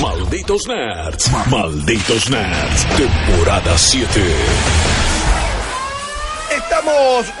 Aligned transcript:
Malditos 0.00 0.66
Nerds. 0.66 1.30
Malditos 1.50 2.28
Nerds. 2.28 2.86
Temporada 2.96 3.78
7. 3.78 4.20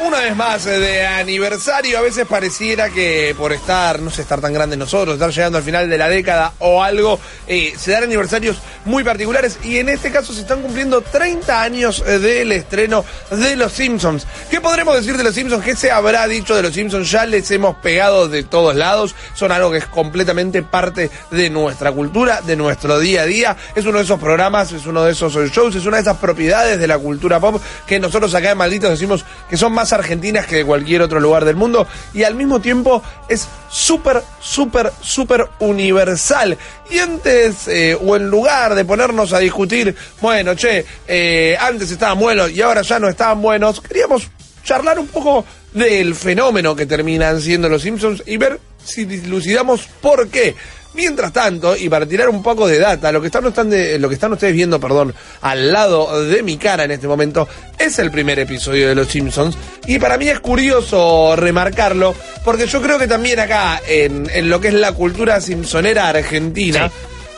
Una 0.00 0.20
vez 0.20 0.34
más 0.34 0.64
de 0.64 1.06
aniversario. 1.06 1.98
A 1.98 2.00
veces 2.00 2.26
pareciera 2.26 2.90
que 2.90 3.32
por 3.38 3.52
estar, 3.52 4.00
no 4.00 4.10
sé, 4.10 4.22
estar 4.22 4.40
tan 4.40 4.52
grandes 4.52 4.76
nosotros, 4.76 5.14
estar 5.14 5.30
llegando 5.30 5.58
al 5.58 5.64
final 5.64 5.88
de 5.88 5.98
la 5.98 6.08
década 6.08 6.52
o 6.58 6.82
algo, 6.82 7.20
eh, 7.46 7.72
se 7.78 7.92
dan 7.92 8.04
aniversarios 8.04 8.58
muy 8.84 9.04
particulares. 9.04 9.58
Y 9.62 9.78
en 9.78 9.88
este 9.88 10.10
caso 10.10 10.32
se 10.32 10.40
están 10.40 10.62
cumpliendo 10.62 11.00
30 11.00 11.62
años 11.62 12.02
eh, 12.06 12.18
del 12.18 12.50
estreno 12.50 13.04
de 13.30 13.54
Los 13.54 13.72
Simpsons. 13.72 14.26
¿Qué 14.50 14.60
podremos 14.60 14.96
decir 14.96 15.16
de 15.16 15.22
Los 15.22 15.34
Simpsons? 15.34 15.64
¿Qué 15.64 15.76
se 15.76 15.92
habrá 15.92 16.26
dicho 16.26 16.56
de 16.56 16.62
Los 16.62 16.74
Simpsons? 16.74 17.08
Ya 17.08 17.24
les 17.24 17.48
hemos 17.52 17.76
pegado 17.76 18.28
de 18.28 18.42
todos 18.42 18.74
lados. 18.74 19.14
Son 19.34 19.52
algo 19.52 19.70
que 19.70 19.78
es 19.78 19.86
completamente 19.86 20.64
parte 20.64 21.08
de 21.30 21.50
nuestra 21.50 21.92
cultura, 21.92 22.40
de 22.40 22.56
nuestro 22.56 22.98
día 22.98 23.22
a 23.22 23.26
día. 23.26 23.56
Es 23.76 23.86
uno 23.86 23.98
de 23.98 24.04
esos 24.04 24.18
programas, 24.18 24.72
es 24.72 24.86
uno 24.86 25.04
de 25.04 25.12
esos 25.12 25.34
shows, 25.52 25.76
es 25.76 25.86
una 25.86 25.98
de 25.98 26.02
esas 26.02 26.16
propiedades 26.16 26.80
de 26.80 26.86
la 26.88 26.98
cultura 26.98 27.38
pop 27.38 27.62
que 27.86 28.00
nosotros 28.00 28.34
acá 28.34 28.50
en 28.50 28.58
Malditos 28.58 28.90
decimos 28.90 29.24
que 29.48 29.56
son 29.56 29.72
más 29.72 29.92
argentinas 29.92 30.46
que 30.46 30.56
de 30.56 30.64
cualquier 30.64 31.02
otro 31.02 31.20
lugar 31.20 31.44
del 31.44 31.56
mundo 31.56 31.86
y 32.14 32.22
al 32.22 32.34
mismo 32.34 32.60
tiempo 32.60 33.02
es 33.28 33.48
súper, 33.70 34.22
súper, 34.40 34.92
súper 35.00 35.46
universal. 35.60 36.56
Y 36.90 36.98
antes, 36.98 37.68
eh, 37.68 37.96
o 38.00 38.16
en 38.16 38.28
lugar 38.28 38.74
de 38.74 38.84
ponernos 38.84 39.32
a 39.32 39.38
discutir, 39.38 39.94
bueno, 40.20 40.54
che, 40.54 40.84
eh, 41.06 41.56
antes 41.60 41.90
estaban 41.90 42.18
buenos 42.18 42.50
y 42.50 42.62
ahora 42.62 42.82
ya 42.82 42.98
no 42.98 43.08
estaban 43.08 43.42
buenos, 43.42 43.80
queríamos 43.80 44.28
charlar 44.62 44.98
un 44.98 45.06
poco 45.06 45.44
del 45.72 46.14
fenómeno 46.14 46.74
que 46.74 46.86
terminan 46.86 47.40
siendo 47.40 47.68
los 47.68 47.82
Simpsons 47.82 48.22
y 48.26 48.36
ver 48.36 48.58
si 48.82 49.04
dilucidamos 49.04 49.86
por 50.00 50.28
qué. 50.28 50.54
Mientras 50.96 51.32
tanto, 51.32 51.76
y 51.76 51.88
para 51.90 52.06
tirar 52.06 52.28
un 52.30 52.42
poco 52.42 52.66
de 52.66 52.78
data, 52.78 53.12
lo 53.12 53.20
que 53.20 53.26
están, 53.26 53.46
están 53.46 53.68
de- 53.68 53.98
lo 53.98 54.08
que 54.08 54.14
están 54.14 54.32
ustedes 54.32 54.54
viendo, 54.54 54.80
perdón, 54.80 55.14
al 55.42 55.70
lado 55.72 56.24
de 56.24 56.42
mi 56.42 56.56
cara 56.56 56.84
en 56.84 56.90
este 56.90 57.06
momento, 57.06 57.46
es 57.78 57.98
el 57.98 58.10
primer 58.10 58.38
episodio 58.38 58.88
de 58.88 58.94
Los 58.94 59.08
Simpsons. 59.08 59.56
Y 59.86 59.98
para 59.98 60.16
mí 60.16 60.28
es 60.28 60.40
curioso 60.40 61.36
remarcarlo, 61.36 62.14
porque 62.44 62.66
yo 62.66 62.80
creo 62.80 62.98
que 62.98 63.06
también 63.06 63.38
acá, 63.40 63.80
en, 63.86 64.28
en 64.32 64.48
lo 64.48 64.60
que 64.60 64.68
es 64.68 64.74
la 64.74 64.92
cultura 64.92 65.40
simpsonera 65.40 66.08
argentina, 66.08 66.90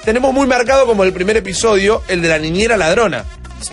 tenemos 0.05 0.33
muy 0.33 0.47
marcado 0.47 0.87
como 0.87 1.03
el 1.05 1.13
primer 1.13 1.37
episodio, 1.37 2.03
el 2.09 2.23
de 2.23 2.29
la 2.29 2.39
niñera 2.39 2.77
ladrona. 2.77 3.25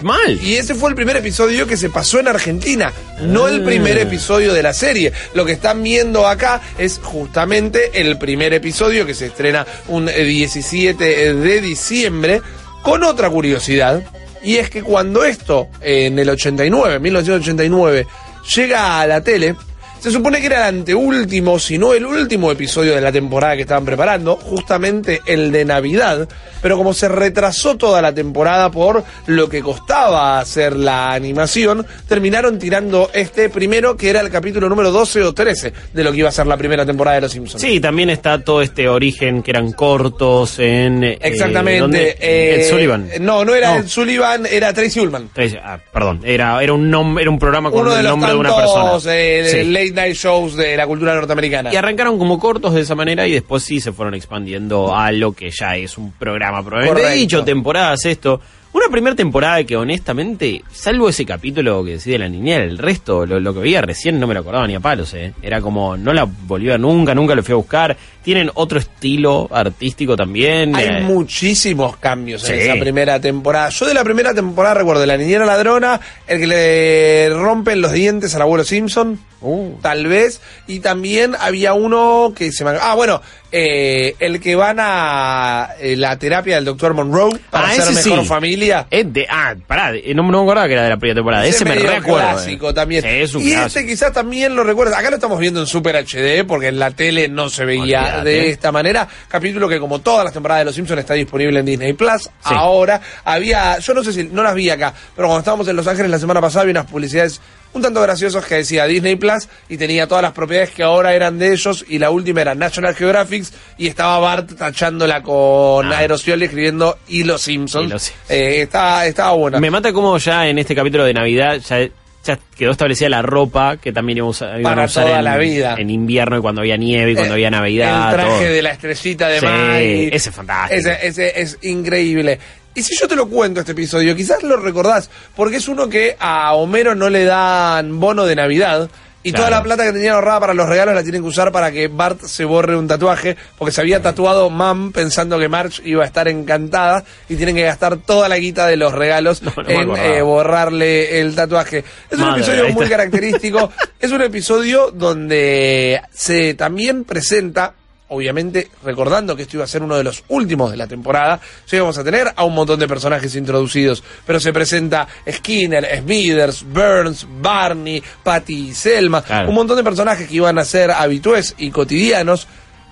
Mal. 0.01 0.39
Y 0.41 0.55
ese 0.55 0.75
fue 0.75 0.89
el 0.89 0.95
primer 0.95 1.15
episodio 1.17 1.67
que 1.67 1.77
se 1.77 1.89
pasó 1.89 2.19
en 2.19 2.27
Argentina, 2.27 2.91
no 3.21 3.47
el 3.47 3.63
primer 3.63 3.97
episodio 3.97 4.53
de 4.53 4.63
la 4.63 4.73
serie. 4.73 5.13
Lo 5.33 5.45
que 5.45 5.53
están 5.53 5.83
viendo 5.83 6.27
acá 6.27 6.61
es 6.77 6.99
justamente 7.01 8.01
el 8.01 8.17
primer 8.17 8.53
episodio 8.53 9.05
que 9.05 9.13
se 9.13 9.27
estrena 9.27 9.65
un 9.87 10.09
eh, 10.09 10.23
17 10.23 11.33
de 11.35 11.61
diciembre, 11.61 12.41
con 12.81 13.03
otra 13.03 13.29
curiosidad, 13.29 14.03
y 14.43 14.57
es 14.57 14.69
que 14.69 14.83
cuando 14.83 15.23
esto, 15.23 15.69
en 15.81 16.19
el 16.19 16.29
89, 16.29 16.99
1989, 16.99 18.07
llega 18.55 19.01
a 19.01 19.07
la 19.07 19.21
tele, 19.21 19.55
se 19.99 20.11
supone 20.11 20.39
que 20.39 20.45
era 20.47 20.67
el 20.69 20.75
anteúltimo, 20.79 21.57
si 21.59 21.77
no 21.77 21.93
el 21.93 22.05
último 22.05 22.51
episodio 22.51 22.93
de 22.95 23.01
la 23.01 23.11
temporada 23.11 23.55
que 23.55 23.61
estaban 23.63 23.85
preparando, 23.85 24.35
justamente 24.35 25.21
el 25.25 25.51
de 25.51 25.65
Navidad, 25.65 26.27
pero 26.61 26.77
como 26.77 26.93
se 26.93 27.07
retrasó 27.07 27.75
toda 27.75 28.01
la 28.01 28.13
temporada 28.13 28.69
por 28.71 29.03
lo 29.27 29.49
que 29.49 29.61
costaba 29.61 30.39
hacer 30.39 30.75
la 30.75 31.13
animación, 31.13 31.85
terminaron 32.07 32.59
tirando 32.59 33.09
este 33.13 33.49
primero, 33.49 33.97
que 33.97 34.09
era 34.09 34.21
el 34.21 34.29
capítulo 34.29 34.69
número 34.69 34.91
12 34.91 35.23
o 35.23 35.33
13 35.33 35.73
de 35.93 36.03
lo 36.03 36.11
que 36.11 36.19
iba 36.19 36.29
a 36.29 36.31
ser 36.31 36.47
la 36.47 36.57
primera 36.57 36.85
temporada 36.85 37.15
de 37.15 37.21
Los 37.21 37.31
Simpsons. 37.31 37.61
Sí, 37.61 37.79
también 37.79 38.09
está 38.09 38.43
todo 38.43 38.61
este 38.61 38.87
origen 38.87 39.41
que 39.43 39.51
eran 39.51 39.71
cortos 39.71 40.59
en... 40.59 41.03
eh, 41.03 41.17
Exactamente. 41.21 41.79
¿dónde? 41.79 42.17
eh, 42.19 42.61
Ed 42.61 42.69
Sullivan. 42.69 43.09
No, 43.21 43.43
no 43.45 43.53
era 43.55 43.73
No. 43.75 43.79
Ed 43.81 43.87
Sullivan, 43.87 44.45
era 44.45 44.73
Tracy 44.73 44.99
Ullman. 44.99 45.29
Tracy- 45.33 45.57
ah, 45.63 45.79
perdón, 45.91 46.21
era, 46.23 46.61
era, 46.63 46.73
un 46.73 46.91
nom- 46.91 47.19
era 47.19 47.29
un 47.29 47.39
programa 47.39 47.71
con 47.71 47.81
Uno 47.81 47.91
de 47.93 47.99
el 47.99 48.03
los 48.05 48.11
nombre 48.11 48.31
de 48.31 48.37
una 48.37 48.55
persona. 48.55 48.91
eh, 49.13 49.47
Sí. 49.51 49.57
Late 49.89 49.95
night 49.95 50.15
shows 50.15 50.55
de 50.55 50.75
la 50.77 50.87
cultura 50.87 51.13
norteamericana. 51.15 51.73
Y 51.73 51.75
arrancaron 51.75 52.17
como 52.17 52.39
cortos 52.39 52.73
de 52.73 52.81
esa 52.81 52.95
manera 52.95 53.27
y 53.27 53.31
después 53.31 53.63
sí 53.63 53.79
se 53.79 53.91
fueron 53.91 54.13
expandiendo 54.13 54.95
a 54.95 55.11
lo 55.11 55.33
que 55.33 55.49
ya 55.51 55.75
es 55.75 55.97
un 55.97 56.11
programa 56.11 56.63
probablemente 56.63 57.11
dicho, 57.11 57.43
temporadas, 57.43 58.05
esto. 58.05 58.41
Una 58.75 58.89
primera 58.89 59.15
temporada 59.15 59.63
que 59.63 59.77
honestamente, 59.77 60.61
salvo 60.69 61.07
ese 61.07 61.25
capítulo 61.25 61.81
que 61.85 61.91
decide 61.91 62.17
la 62.17 62.27
niñera, 62.27 62.61
el 62.61 62.77
resto, 62.77 63.25
lo, 63.25 63.39
lo 63.39 63.53
que 63.53 63.61
veía 63.61 63.81
recién 63.81 64.19
no 64.19 64.27
me 64.27 64.33
lo 64.33 64.41
acordaba 64.41 64.67
ni 64.67 64.75
a 64.75 64.81
palos, 64.81 65.13
eh. 65.13 65.33
Era 65.41 65.61
como, 65.61 65.95
no 65.95 66.11
la 66.11 66.25
volví 66.25 66.69
a 66.69 66.77
nunca, 66.77 67.15
nunca 67.15 67.35
lo 67.35 67.41
fui 67.41 67.53
a 67.53 67.55
buscar. 67.55 67.95
Tienen 68.21 68.51
otro 68.53 68.77
estilo 68.77 69.47
artístico 69.49 70.17
también. 70.17 70.75
Hay 70.75 70.87
eh, 70.87 71.01
muchísimos 71.03 71.95
cambios 71.95 72.49
en 72.49 72.59
esa 72.59 72.73
primera 72.73 73.17
temporada. 73.21 73.69
Yo 73.69 73.85
de 73.85 73.93
la 73.93 74.03
primera 74.03 74.33
temporada 74.33 74.75
recuerdo 74.75 75.05
la 75.05 75.15
niñera 75.15 75.45
ladrona, 75.45 76.01
el 76.27 76.39
que 76.41 76.47
le 76.47 77.29
rompen 77.29 77.79
los 77.79 77.93
dientes 77.93 78.35
al 78.35 78.41
abuelo 78.41 78.65
Simpson, 78.65 79.17
Uh. 79.41 79.73
tal 79.81 80.07
vez, 80.07 80.41
y 80.67 80.79
también 80.79 81.35
había 81.39 81.73
uno 81.73 82.33
que 82.35 82.51
se 82.51 82.63
me... 82.65 82.71
Ah, 82.81 82.95
bueno, 82.95 83.21
eh, 83.51 84.15
el 84.19 84.39
que 84.39 84.55
van 84.55 84.77
a 84.79 85.69
eh, 85.79 85.95
la 85.95 86.17
terapia 86.17 86.55
del 86.55 86.65
doctor 86.65 86.93
Monroe 86.93 87.37
para 87.49 87.67
Ah, 87.69 87.73
ser 87.73 87.93
mejor 87.93 88.21
sí. 88.23 88.25
familia. 88.27 88.87
Es 88.89 89.13
de, 89.13 89.27
ah, 89.29 89.53
pará, 89.67 89.93
eh, 89.95 90.13
no, 90.15 90.23
no 90.23 90.39
me 90.39 90.43
acordaba 90.43 90.67
que 90.67 90.73
era 90.73 90.83
de 90.83 90.89
la 90.89 90.97
primera 90.97 91.15
temporada. 91.19 91.45
Ese, 91.45 91.63
me 91.63 91.75
recuerdo. 91.75 92.27
clásico 92.31 92.73
también. 92.73 93.03
Sí, 93.03 93.07
es 93.09 93.33
un 93.35 93.41
y 93.43 93.51
clásico. 93.51 93.67
este 93.67 93.85
quizás 93.85 94.11
también 94.13 94.55
lo 94.55 94.63
recuerdas. 94.63 94.97
Acá 94.97 95.09
lo 95.09 95.15
estamos 95.15 95.39
viendo 95.39 95.59
en 95.61 95.67
Super 95.67 95.95
HD 95.95 96.45
porque 96.45 96.67
en 96.67 96.79
la 96.79 96.91
tele 96.91 97.27
no 97.29 97.49
se 97.49 97.65
veía 97.65 98.21
de 98.23 98.49
esta 98.49 98.71
manera. 98.71 99.07
Capítulo 99.27 99.69
que 99.69 99.79
como 99.79 99.99
todas 99.99 100.23
las 100.25 100.33
temporadas 100.33 100.61
de 100.61 100.65
Los 100.65 100.75
Simpsons 100.75 100.99
está 100.99 101.13
disponible 101.13 101.59
en 101.59 101.65
Disney 101.65 101.93
Plus. 101.93 102.29
Ahora 102.43 102.99
había, 103.23 103.79
yo 103.79 103.93
no 103.93 104.03
sé 104.03 104.11
si 104.11 104.23
no 104.23 104.43
las 104.43 104.55
vi 104.55 104.69
acá, 104.69 104.93
pero 105.15 105.27
cuando 105.27 105.39
estábamos 105.39 105.67
en 105.67 105.75
Los 105.75 105.87
Ángeles 105.87 106.09
la 106.11 106.19
semana 106.19 106.41
pasada 106.41 106.63
había 106.63 106.71
unas 106.71 106.91
publicidades 106.91 107.39
un 107.75 107.81
tanto 107.81 108.01
graciosas 108.01 108.45
que 108.45 108.55
decía 108.55 108.85
Disney 108.85 109.15
Plus 109.17 109.47
y 109.69 109.77
tenía 109.77 110.07
todas 110.07 110.21
las 110.21 110.31
propiedades 110.31 110.71
que 110.71 110.81
ahora 110.83 111.13
eran 111.13 111.37
de 111.37 111.51
ellos 111.51 111.85
y 111.87 111.99
la 111.99 112.09
última 112.09 112.41
era 112.41 112.55
National 112.55 112.95
Geographic 112.95 113.45
y 113.77 113.87
estaba 113.87 114.17
Bart 114.19 114.53
tachándola 114.57 115.21
con 115.21 115.91
Ah. 115.91 115.97
aerosol 115.99 116.41
y 116.41 116.45
escribiendo 116.45 116.97
y 117.07 117.23
Los 117.23 117.41
Simpsons. 117.41 117.87
Y 117.87 117.89
los 117.89 118.01
Simpsons. 118.03 118.31
Eh, 118.31 118.61
estaba, 118.61 119.05
estaba 119.05 119.31
buena. 119.33 119.59
Me 119.59 119.69
mata 119.69 119.91
como 119.91 120.17
ya 120.17 120.47
en 120.47 120.57
este 120.57 120.73
capítulo 120.73 121.03
de 121.03 121.13
Navidad 121.13 121.57
ya, 121.57 121.79
ya 122.23 122.39
quedó 122.57 122.71
establecida 122.71 123.09
la 123.09 123.21
ropa 123.21 123.75
que 123.77 123.91
también 123.91 124.17
iban 124.19 124.27
a 124.27 124.29
usar, 124.29 124.59
iban 124.59 124.71
a 124.71 124.75
Para 124.75 124.85
usar 124.85 125.03
toda 125.05 125.19
en, 125.19 125.25
la 125.25 125.37
vida. 125.37 125.75
en 125.77 125.89
invierno 125.89 126.37
y 126.37 126.41
cuando 126.41 126.61
había 126.61 126.77
nieve 126.77 127.11
y 127.11 127.15
cuando 127.15 127.33
Eh, 127.33 127.35
había 127.35 127.51
Navidad. 127.51 128.09
El 128.09 128.15
traje 128.15 128.29
todo. 128.45 128.53
de 128.53 128.61
la 128.61 128.71
estrellita 128.71 129.27
de 129.27 129.39
Sí, 129.41 130.09
ese 130.13 130.29
es 130.29 130.35
fantástico. 130.35 130.79
Ese, 130.79 131.07
ese 131.07 131.41
es 131.41 131.57
increíble. 131.61 132.39
Y 132.75 132.83
si 132.83 132.93
yo 132.95 133.07
te 133.07 133.15
lo 133.15 133.27
cuento 133.27 133.61
este 133.61 133.71
episodio, 133.71 134.15
quizás 134.15 134.43
lo 134.43 134.57
recordás, 134.57 135.09
porque 135.35 135.57
es 135.57 135.67
uno 135.69 135.87
que 135.89 136.15
a 136.19 136.53
Homero 136.53 136.93
no 136.93 137.09
le 137.09 137.23
dan 137.23 137.99
bono 137.99 138.25
de 138.25 138.35
Navidad. 138.35 138.89
Y 139.23 139.31
Claro. 139.31 139.45
toda 139.45 139.57
la 139.57 139.63
plata 139.63 139.83
que 139.85 139.91
tenían 139.93 140.13
ahorrada 140.13 140.39
para 140.41 140.53
los 140.53 140.69
regalos 140.69 140.93
la 140.93 141.01
tienen 141.01 141.23
que 141.23 141.27
usar 141.29 141.51
para 141.51 141.71
que 141.71 141.87
Bart 141.87 142.21
se 142.25 142.45
borre 142.45 142.77
un 142.77 142.87
tatuaje, 142.87 143.35
porque 143.57 143.71
se 143.71 143.81
había 143.81 143.99
tatuado 143.99 144.51
Mam 144.51 144.91
pensando 144.91 145.39
que 145.39 145.47
Marge 145.49 145.81
iba 145.83 146.03
a 146.03 146.05
estar 146.05 146.27
encantada 146.27 147.03
y 147.27 147.35
tienen 147.35 147.55
que 147.55 147.63
gastar 147.63 147.97
toda 147.97 148.29
la 148.29 148.37
guita 148.37 148.67
de 148.67 148.77
los 148.77 148.93
regalos 148.93 149.41
No, 149.41 149.51
no 149.55 149.63
me 149.63 149.73
en 149.73 149.95
eh, 150.17 150.21
borrarle 150.21 151.21
el 151.21 151.33
tatuaje. 151.33 151.83
Es 152.11 152.19
un 152.19 152.33
episodio 152.33 152.69
muy 152.69 152.87
característico. 152.87 153.71
es 153.99 154.11
un 154.11 154.21
episodio 154.21 154.91
donde 154.91 156.01
se 156.13 156.53
también 156.53 157.03
presenta 157.03 157.73
obviamente 158.09 158.69
recordando 158.83 159.35
que 159.35 159.43
esto 159.43 159.57
iba 159.57 159.63
a 159.63 159.67
ser 159.67 159.81
uno 159.83 159.97
de 159.97 160.03
los 160.03 160.23
últimos 160.27 160.71
de 160.71 160.77
la 160.77 160.87
temporada, 160.87 161.39
ya 161.67 161.77
íbamos 161.77 161.97
a 161.97 162.03
tener 162.03 162.31
a 162.35 162.43
un 162.43 162.53
montón 162.53 162.79
de 162.79 162.87
personajes 162.87 163.35
introducidos, 163.35 164.03
pero 164.25 164.39
se 164.39 164.53
presenta 164.53 165.07
Skinner, 165.29 165.87
Smithers, 166.01 166.63
Burns, 166.63 167.25
Barney, 167.41 168.01
Patty 168.23 168.69
y 168.69 168.73
Selma, 168.75 169.23
Claro. 169.23 169.49
un 169.49 169.55
montón 169.55 169.77
de 169.77 169.83
personajes 169.83 170.27
que 170.27 170.35
iban 170.35 170.57
a 170.59 170.65
ser 170.65 170.91
habitués 170.91 171.55
y 171.57 171.71
cotidianos, 171.71 172.47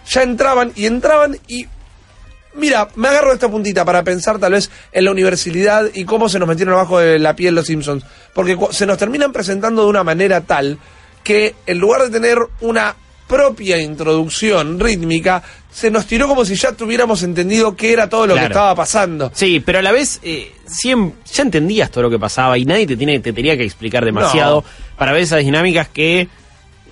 ya 0.10 0.24
entraban 0.24 0.72
y 0.76 0.86
entraban 0.86 1.38
y 1.48 1.68
Mira, 2.56 2.88
me 2.96 3.08
agarro 3.08 3.30
de 3.30 3.34
esta 3.34 3.50
puntita 3.50 3.84
para 3.84 4.04
pensar 4.04 4.38
tal 4.38 4.52
vez 4.52 4.70
en 4.92 5.06
la 5.06 5.12
universalidad 5.12 5.90
y 5.92 6.06
cómo 6.06 6.30
se 6.30 6.38
nos 6.38 6.48
metieron 6.48 6.76
abajo 6.76 7.00
de 7.00 7.18
la 7.18 7.36
piel 7.36 7.56
los 7.56 7.66
Simpsons. 7.66 8.06
Porque 8.32 8.56
se 8.70 8.86
nos 8.86 9.00
terminan 9.00 9.32
presentando 9.34 9.82
de 9.82 9.88
una 9.90 10.04
manera 10.04 10.42
tal 10.42 10.78
que 11.24 11.56
en 11.66 11.80
lugar 11.80 12.04
de 12.04 12.10
tener 12.12 12.38
una 12.62 12.96
propia 13.34 13.80
introducción 13.82 14.80
rítmica, 14.80 15.42
se 15.72 15.90
nos 15.90 16.06
tiró 16.06 16.28
como 16.28 16.46
si 16.46 16.56
ya 16.56 16.72
tuviéramos 16.74 17.24
entendido 17.24 17.76
qué 17.76 17.92
era 17.94 18.08
todo 18.08 18.28
lo 18.28 18.36
que 18.36 18.44
estaba 18.44 18.76
pasando. 18.76 19.32
Sí, 19.34 19.60
pero 19.60 19.80
a 19.80 19.82
la 19.82 19.92
vez 19.92 20.20
eh, 20.22 20.52
siem- 20.68 21.14
ya 21.34 21.42
entendías 21.44 21.90
todo 21.90 22.04
lo 22.04 22.10
que 22.12 22.20
pasaba 22.20 22.58
y 22.58 22.66
nadie 22.66 22.86
te 22.86 22.96
tiene 22.96 23.20
te 23.20 23.34
tenía 23.34 23.58
que 23.58 23.64
explicar 23.64 24.06
demasiado 24.06 24.62
No. 24.62 24.96
para 24.98 25.12
ver 25.14 25.24
esas 25.24 25.40
dinámicas 25.40 25.88
que 25.90 26.28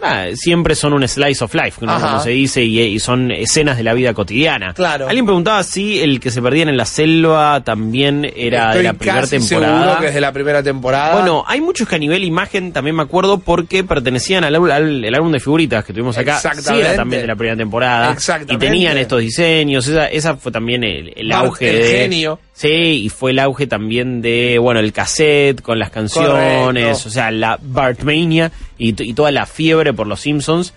ah, 0.01 0.25
siempre 0.33 0.75
son 0.75 0.94
un 0.94 1.07
slice 1.07 1.44
of 1.44 1.53
life, 1.53 1.80
como 1.80 2.19
se 2.21 2.30
dice, 2.31 2.63
y, 2.63 2.80
y 2.81 3.00
son 3.00 3.31
escenas 3.31 3.77
de 3.77 3.83
la 3.83 3.94
vida 3.94 4.13
cotidiana. 4.13 4.74
Claro. 4.74 5.07
Alguien 5.07 5.25
preguntaba 5.25 5.63
si 5.63 6.00
el 6.01 6.19
que 6.19 6.31
se 6.31 6.42
perdían 6.42 6.69
en 6.69 6.77
la 6.77 6.86
selva 6.86 7.62
también 7.63 8.25
era 8.36 8.68
Estoy 8.69 8.77
de 8.77 8.83
la 8.83 8.94
primera 8.94 9.27
temporada. 9.27 9.80
seguro 9.83 10.00
que 10.01 10.07
es 10.07 10.13
de 10.13 10.21
la 10.21 10.31
primera 10.31 10.63
temporada. 10.63 11.13
Bueno, 11.15 11.44
hay 11.48 11.62
muchos 11.62 11.88
que 11.88 11.95
a 11.95 12.00
nivel 12.00 12.24
imagen 12.24 12.71
también 12.71 12.95
me 12.95 13.03
acuerdo 13.03 13.39
porque 13.39 13.83
pertenecían 13.83 14.44
al, 14.44 14.56
al- 14.71 15.06
el 15.06 15.15
álbum 15.15 15.31
de 15.31 15.39
figuritas 15.39 15.83
que 15.86 15.94
tuvimos 15.94 16.18
acá. 16.18 16.39
Sí, 16.39 16.47
Exactamente. 16.47 16.88
era 16.88 16.95
también 16.95 17.21
de 17.21 17.27
la 17.27 17.36
primera 17.36 17.57
temporada. 17.57 18.12
Exactamente. 18.12 18.54
Y 18.54 18.57
tenían 18.69 18.97
estos 18.97 19.19
diseños. 19.21 19.88
Esa, 19.88 20.07
esa 20.07 20.36
fue 20.36 20.51
también 20.51 20.83
el, 20.83 21.31
auge 21.31 21.69
el 21.69 21.77
de. 21.83 21.88
genio. 22.00 22.39
Sí, 22.53 23.03
y 23.06 23.09
fue 23.09 23.31
el 23.31 23.39
auge 23.39 23.65
también 23.65 24.21
de, 24.21 24.59
bueno, 24.59 24.80
el 24.80 24.94
cassette 24.94 25.62
con 25.62 25.80
las 25.80 25.89
canciones. 25.89 26.65
Correcto. 26.65 27.07
O 27.07 27.12
sea, 27.12 27.31
la 27.31 27.57
Bartmania 27.62 28.51
y, 28.77 28.89
y 29.01 29.13
toda 29.13 29.31
la 29.31 29.45
fiebre 29.45 29.94
por 29.94 30.07
los 30.07 30.21
Simpsons. 30.21 30.74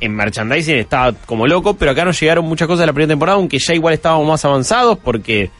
En 0.00 0.14
merchandising 0.14 0.76
estaba 0.76 1.12
como 1.12 1.46
loco, 1.46 1.74
pero 1.74 1.92
acá 1.92 2.04
nos 2.04 2.20
llegaron 2.20 2.44
muchas 2.44 2.68
cosas 2.68 2.80
de 2.80 2.86
la 2.86 2.92
primera 2.92 3.12
temporada, 3.12 3.38
aunque 3.38 3.58
ya 3.58 3.72
igual 3.72 3.94
estábamos 3.94 4.26
más 4.28 4.44
avanzados 4.44 4.98
porque 4.98 5.50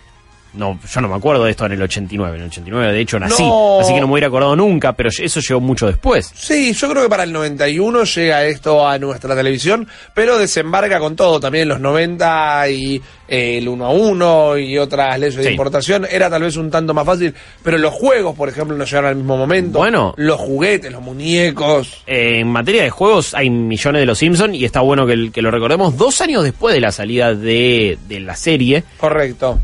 no, 0.56 0.78
yo 0.92 1.00
no 1.00 1.08
me 1.08 1.14
acuerdo 1.14 1.44
de 1.44 1.50
esto 1.50 1.66
en 1.66 1.72
el 1.72 1.82
89. 1.82 2.36
En 2.36 2.42
el 2.42 2.48
89, 2.48 2.92
de 2.92 3.00
hecho, 3.00 3.18
nací. 3.18 3.42
No. 3.42 3.80
Así 3.80 3.94
que 3.94 4.00
no 4.00 4.06
me 4.06 4.14
hubiera 4.14 4.28
acordado 4.28 4.56
nunca, 4.56 4.92
pero 4.94 5.10
eso 5.10 5.40
llegó 5.40 5.60
mucho 5.60 5.86
después. 5.86 6.30
Sí, 6.34 6.72
yo 6.72 6.88
creo 6.88 7.02
que 7.04 7.08
para 7.08 7.24
el 7.24 7.32
91 7.32 8.04
llega 8.04 8.44
esto 8.44 8.86
a 8.86 8.98
nuestra 8.98 9.34
televisión, 9.34 9.86
pero 10.14 10.38
desembarca 10.38 10.98
con 10.98 11.16
todo. 11.16 11.40
También 11.40 11.62
en 11.62 11.68
los 11.68 11.80
90 11.80 12.70
y 12.70 13.02
eh, 13.28 13.58
el 13.58 13.68
1 13.68 13.84
a 13.84 13.90
1 13.90 14.58
y 14.58 14.78
otras 14.78 15.18
leyes 15.18 15.36
de 15.36 15.50
importación 15.50 16.06
era 16.10 16.30
tal 16.30 16.42
vez 16.42 16.56
un 16.56 16.70
tanto 16.70 16.94
más 16.94 17.04
fácil, 17.04 17.34
pero 17.62 17.78
los 17.78 17.92
juegos, 17.92 18.34
por 18.36 18.48
ejemplo, 18.48 18.76
no 18.76 18.84
llegaron 18.84 19.10
al 19.10 19.16
mismo 19.16 19.36
momento. 19.36 19.78
Bueno. 19.78 20.14
Los 20.16 20.40
juguetes, 20.40 20.90
los 20.92 21.02
muñecos. 21.02 22.02
Eh, 22.06 22.40
en 22.40 22.48
materia 22.48 22.82
de 22.82 22.90
juegos 22.90 23.34
hay 23.34 23.50
millones 23.50 24.00
de 24.00 24.06
los 24.06 24.18
Simpsons 24.18 24.54
y 24.54 24.64
está 24.64 24.80
bueno 24.80 25.06
que, 25.06 25.30
que 25.32 25.42
lo 25.42 25.50
recordemos. 25.50 25.96
Dos 25.96 26.20
años 26.20 26.44
después 26.44 26.74
de 26.74 26.80
la 26.80 26.92
salida 26.92 27.34
de, 27.34 27.98
de 28.08 28.20
la 28.20 28.34
serie, 28.36 28.84
Correcto. 28.98 29.60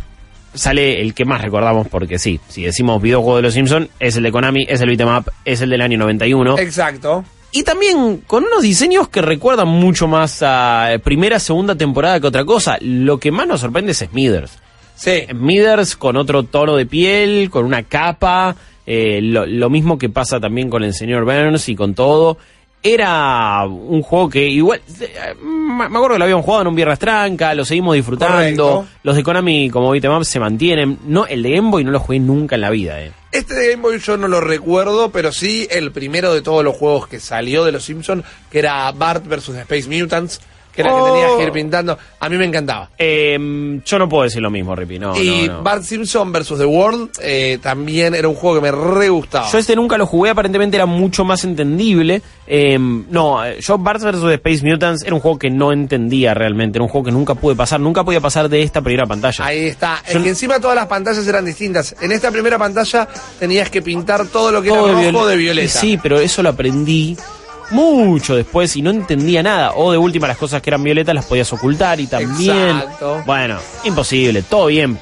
Sale 0.55 1.01
el 1.01 1.15
que 1.15 1.25
más 1.25 1.41
recordamos 1.41 1.89
porque 1.89 2.19
sí, 2.19 2.41
si 2.49 2.63
decimos 2.65 3.01
videojuego 3.01 3.37
de 3.37 3.43
los 3.43 3.55
Simpsons, 3.55 3.89
es 3.99 4.17
el 4.17 4.23
de 4.23 4.33
Konami, 4.33 4.67
es 4.69 4.81
el 4.81 4.89
beat'em 4.89 5.17
up, 5.17 5.33
es 5.45 5.61
el 5.61 5.71
del 5.71 5.81
año 5.81 5.99
91. 5.99 6.59
Exacto. 6.59 7.25
Y 7.55 7.65
también 7.65 8.23
con 8.27 8.45
unos 8.45 8.63
diseños 8.63 9.09
que 9.09 9.21
recuerdan 9.21 9.69
mucho 9.69 10.09
más 10.09 10.43
a 10.43 10.89
primera, 11.05 11.39
segunda 11.39 11.75
temporada 11.75 12.19
que 12.19 12.27
otra 12.27 12.47
cosa. 12.47 12.79
Lo 12.81 13.19
que 13.19 13.31
más 13.31 13.47
nos 13.47 13.61
sorprende 13.61 13.93
es 13.93 13.99
Smithers. 13.99 14.59
Sí. 14.95 15.27
Smithers 15.29 15.97
con 15.97 16.17
otro 16.17 16.45
tono 16.45 16.77
de 16.77 16.87
piel, 16.87 17.51
con 17.51 17.67
una 17.67 17.83
capa, 17.83 18.57
eh, 18.87 19.21
lo, 19.23 19.45
lo 19.45 19.69
mismo 19.69 19.99
que 19.99 20.09
pasa 20.09 20.41
también 20.41 20.71
con 20.71 20.83
el 20.83 20.95
señor 20.95 21.25
Burns 21.25 21.69
y 21.69 21.77
con 21.77 21.95
todo. 21.95 22.39
Era 22.83 23.65
un 23.65 24.03
juego 24.03 24.29
que 24.29 24.49
igual, 24.49 24.81
eh, 25.01 25.35
me 25.41 25.85
acuerdo 25.85 26.15
que 26.15 26.19
lo 26.19 26.25
habíamos 26.25 26.45
jugado 26.45 26.63
en 26.63 26.69
un 26.69 26.75
viernes 26.75 26.99
tranca, 26.99 27.55
lo 27.55 27.65
seguimos 27.65 27.95
disfrutando. 27.95 28.35
Correcto. 28.35 28.87
Los 29.05 29.15
de 29.17 29.23
Konami 29.23 29.71
como 29.71 29.91
beat'em 29.91 30.13
up 30.13 30.25
se 30.25 30.41
mantienen. 30.41 30.99
No, 31.07 31.25
el 31.27 31.43
de 31.43 31.51
Game 31.53 31.71
Boy 31.71 31.85
no 31.85 31.93
lo 31.93 32.01
jugué 32.01 32.19
nunca 32.19 32.57
en 32.57 32.61
la 32.61 32.71
vida, 32.71 33.01
eh. 33.01 33.13
Este 33.31 33.55
de 33.55 33.71
Game 33.71 33.83
Boy 33.83 33.99
yo 33.99 34.17
no 34.17 34.27
lo 34.29 34.41
recuerdo, 34.41 35.11
pero 35.11 35.33
sí 35.33 35.67
el 35.71 35.93
primero 35.93 36.35
de 36.35 36.43
todos 36.43 36.65
los 36.65 36.77
juegos 36.77 37.07
que 37.07 37.21
salió 37.21 37.65
de 37.65 37.73
los 37.73 37.85
Simpsons, 37.85 38.25
que 38.51 38.59
era 38.59 38.91
Bart 38.93 39.27
vs. 39.27 39.51
Space 39.51 39.89
Mutants, 39.89 40.41
que 40.75 40.81
era 40.83 40.95
Oh. 40.95 41.05
que 41.05 41.11
tenías 41.13 41.31
que 41.39 41.43
ir 41.45 41.53
pintando. 41.53 41.99
A 42.21 42.29
mí 42.29 42.37
me 42.37 42.45
encantaba. 42.47 42.91
Eh, 42.99 43.81
yo 43.85 43.99
no 43.99 44.09
puedo 44.09 44.25
decir 44.25 44.41
lo 44.43 44.51
mismo, 44.51 44.75
Rippy, 44.75 44.99
no, 44.99 45.17
y 45.21 45.47
no, 45.49 45.55
no. 45.59 45.63
Bart 45.63 45.83
Simpson 45.83 46.33
vs. 46.33 46.49
The 46.59 46.65
World 46.65 47.11
eh, 47.21 47.59
también 47.63 48.15
era 48.15 48.29
un 48.29 48.35
juego 48.35 48.57
que 48.57 48.63
me 48.63 48.73
re 48.73 49.09
gustaba. 49.09 49.51
Yo 49.51 49.59
este 49.59 49.77
nunca 49.77 49.99
lo 49.99 50.07
jugué, 50.07 50.31
aparentemente 50.31 50.77
era 50.77 50.87
mucho 50.87 51.25
más 51.25 51.45
entendible. 51.45 52.23
Eh, 52.47 52.79
no, 52.79 53.39
yo 53.59 53.79
Bart 53.79 54.03
vs. 54.03 54.23
Space 54.33 54.65
Mutants 54.65 55.03
era 55.05 55.15
un 55.15 55.21
juego 55.21 55.39
que 55.39 55.51
no 55.51 55.73
entendía 55.73 56.35
realmente, 56.35 56.79
era 56.79 56.85
un 56.85 56.89
juego 56.89 57.05
que 57.07 57.13
nunca 57.13 57.35
pude 57.35 57.55
pasar, 57.55 57.81
nunca 57.81 58.05
podía 58.05 58.21
pasar 58.21 58.49
de 58.49 58.63
esta 58.63 58.81
primera 58.81 59.07
pantalla. 59.07 59.45
Ahí 59.45 59.67
está. 59.67 60.03
Yo 60.11 60.19
Es 60.19 60.23
que 60.25 60.29
encima 60.31 60.59
todas 60.61 60.77
las 60.77 60.87
pantallas 60.87 61.27
eran 61.27 61.45
distintas. 61.45 61.95
En 62.01 62.13
esta 62.13 62.31
primera 62.31 62.59
pantalla 62.59 63.09
tenías 63.39 63.71
que 63.71 63.83
pintar 63.83 64.27
todo 64.29 64.51
lo 64.53 64.63
que 64.63 64.69
Todo 64.71 64.89
era 64.89 65.11
rojo 65.11 65.25
viole- 65.25 65.31
de 65.31 65.37
violeta. 65.37 65.69
Sí, 65.81 65.99
pero 66.03 66.19
eso 66.19 66.43
lo 66.43 66.49
aprendí 66.51 67.17
mucho 67.73 68.37
después 68.37 68.77
y 68.77 68.83
no 68.83 68.91
entendía 68.91 69.43
nada. 69.43 69.73
O 69.75 69.91
de 69.93 69.99
última 69.99 70.29
las 70.29 70.37
cosas 70.37 70.63
que 70.63 70.71
eran 70.71 70.83
violetas 70.85 71.15
las 71.15 71.25
podías 71.27 71.53
ocultar 71.53 71.99
y 72.01 72.07
también... 72.07 72.69
Exacto. 72.77 73.23
Bueno, 73.27 73.59
imposible, 73.85 74.43
todo 74.43 74.67
bien. 74.67 74.99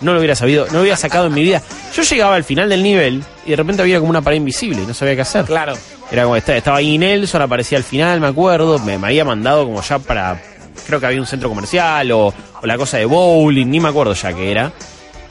No 0.00 0.12
lo 0.12 0.18
hubiera 0.18 0.34
sabido, 0.34 0.66
no 0.66 0.74
lo 0.74 0.80
hubiera 0.80 0.96
sacado 0.96 1.26
en 1.28 1.34
mi 1.34 1.42
vida. 1.42 1.62
Yo 1.94 2.02
llegaba 2.02 2.34
al 2.34 2.44
final 2.44 2.68
del 2.68 2.82
nivel 2.82 3.22
y 3.46 3.50
de 3.50 3.56
repente 3.56 3.80
había 3.82 3.98
como 3.98 4.10
una 4.10 4.20
pared 4.20 4.36
invisible 4.36 4.82
y 4.82 4.86
no 4.86 4.92
sabía 4.92 5.14
qué 5.14 5.22
hacer. 5.22 5.44
Claro. 5.46 5.74
Era 6.10 6.24
como 6.24 6.36
esta- 6.36 6.56
estaba 6.56 6.76
ahí 6.78 6.98
Nelson, 6.98 7.40
aparecía 7.42 7.78
al 7.78 7.84
final, 7.84 8.20
me 8.20 8.26
acuerdo, 8.26 8.78
me, 8.78 8.98
me 8.98 9.06
había 9.06 9.24
mandado 9.24 9.64
como 9.64 9.80
ya 9.82 9.98
para, 9.98 10.40
creo 10.86 11.00
que 11.00 11.06
había 11.06 11.20
un 11.20 11.26
centro 11.26 11.48
comercial 11.48 12.12
o, 12.12 12.26
o 12.26 12.66
la 12.66 12.76
cosa 12.76 12.98
de 12.98 13.06
bowling, 13.06 13.66
ni 13.66 13.80
me 13.80 13.88
acuerdo 13.88 14.12
ya 14.12 14.32
qué 14.34 14.50
era. 14.50 14.70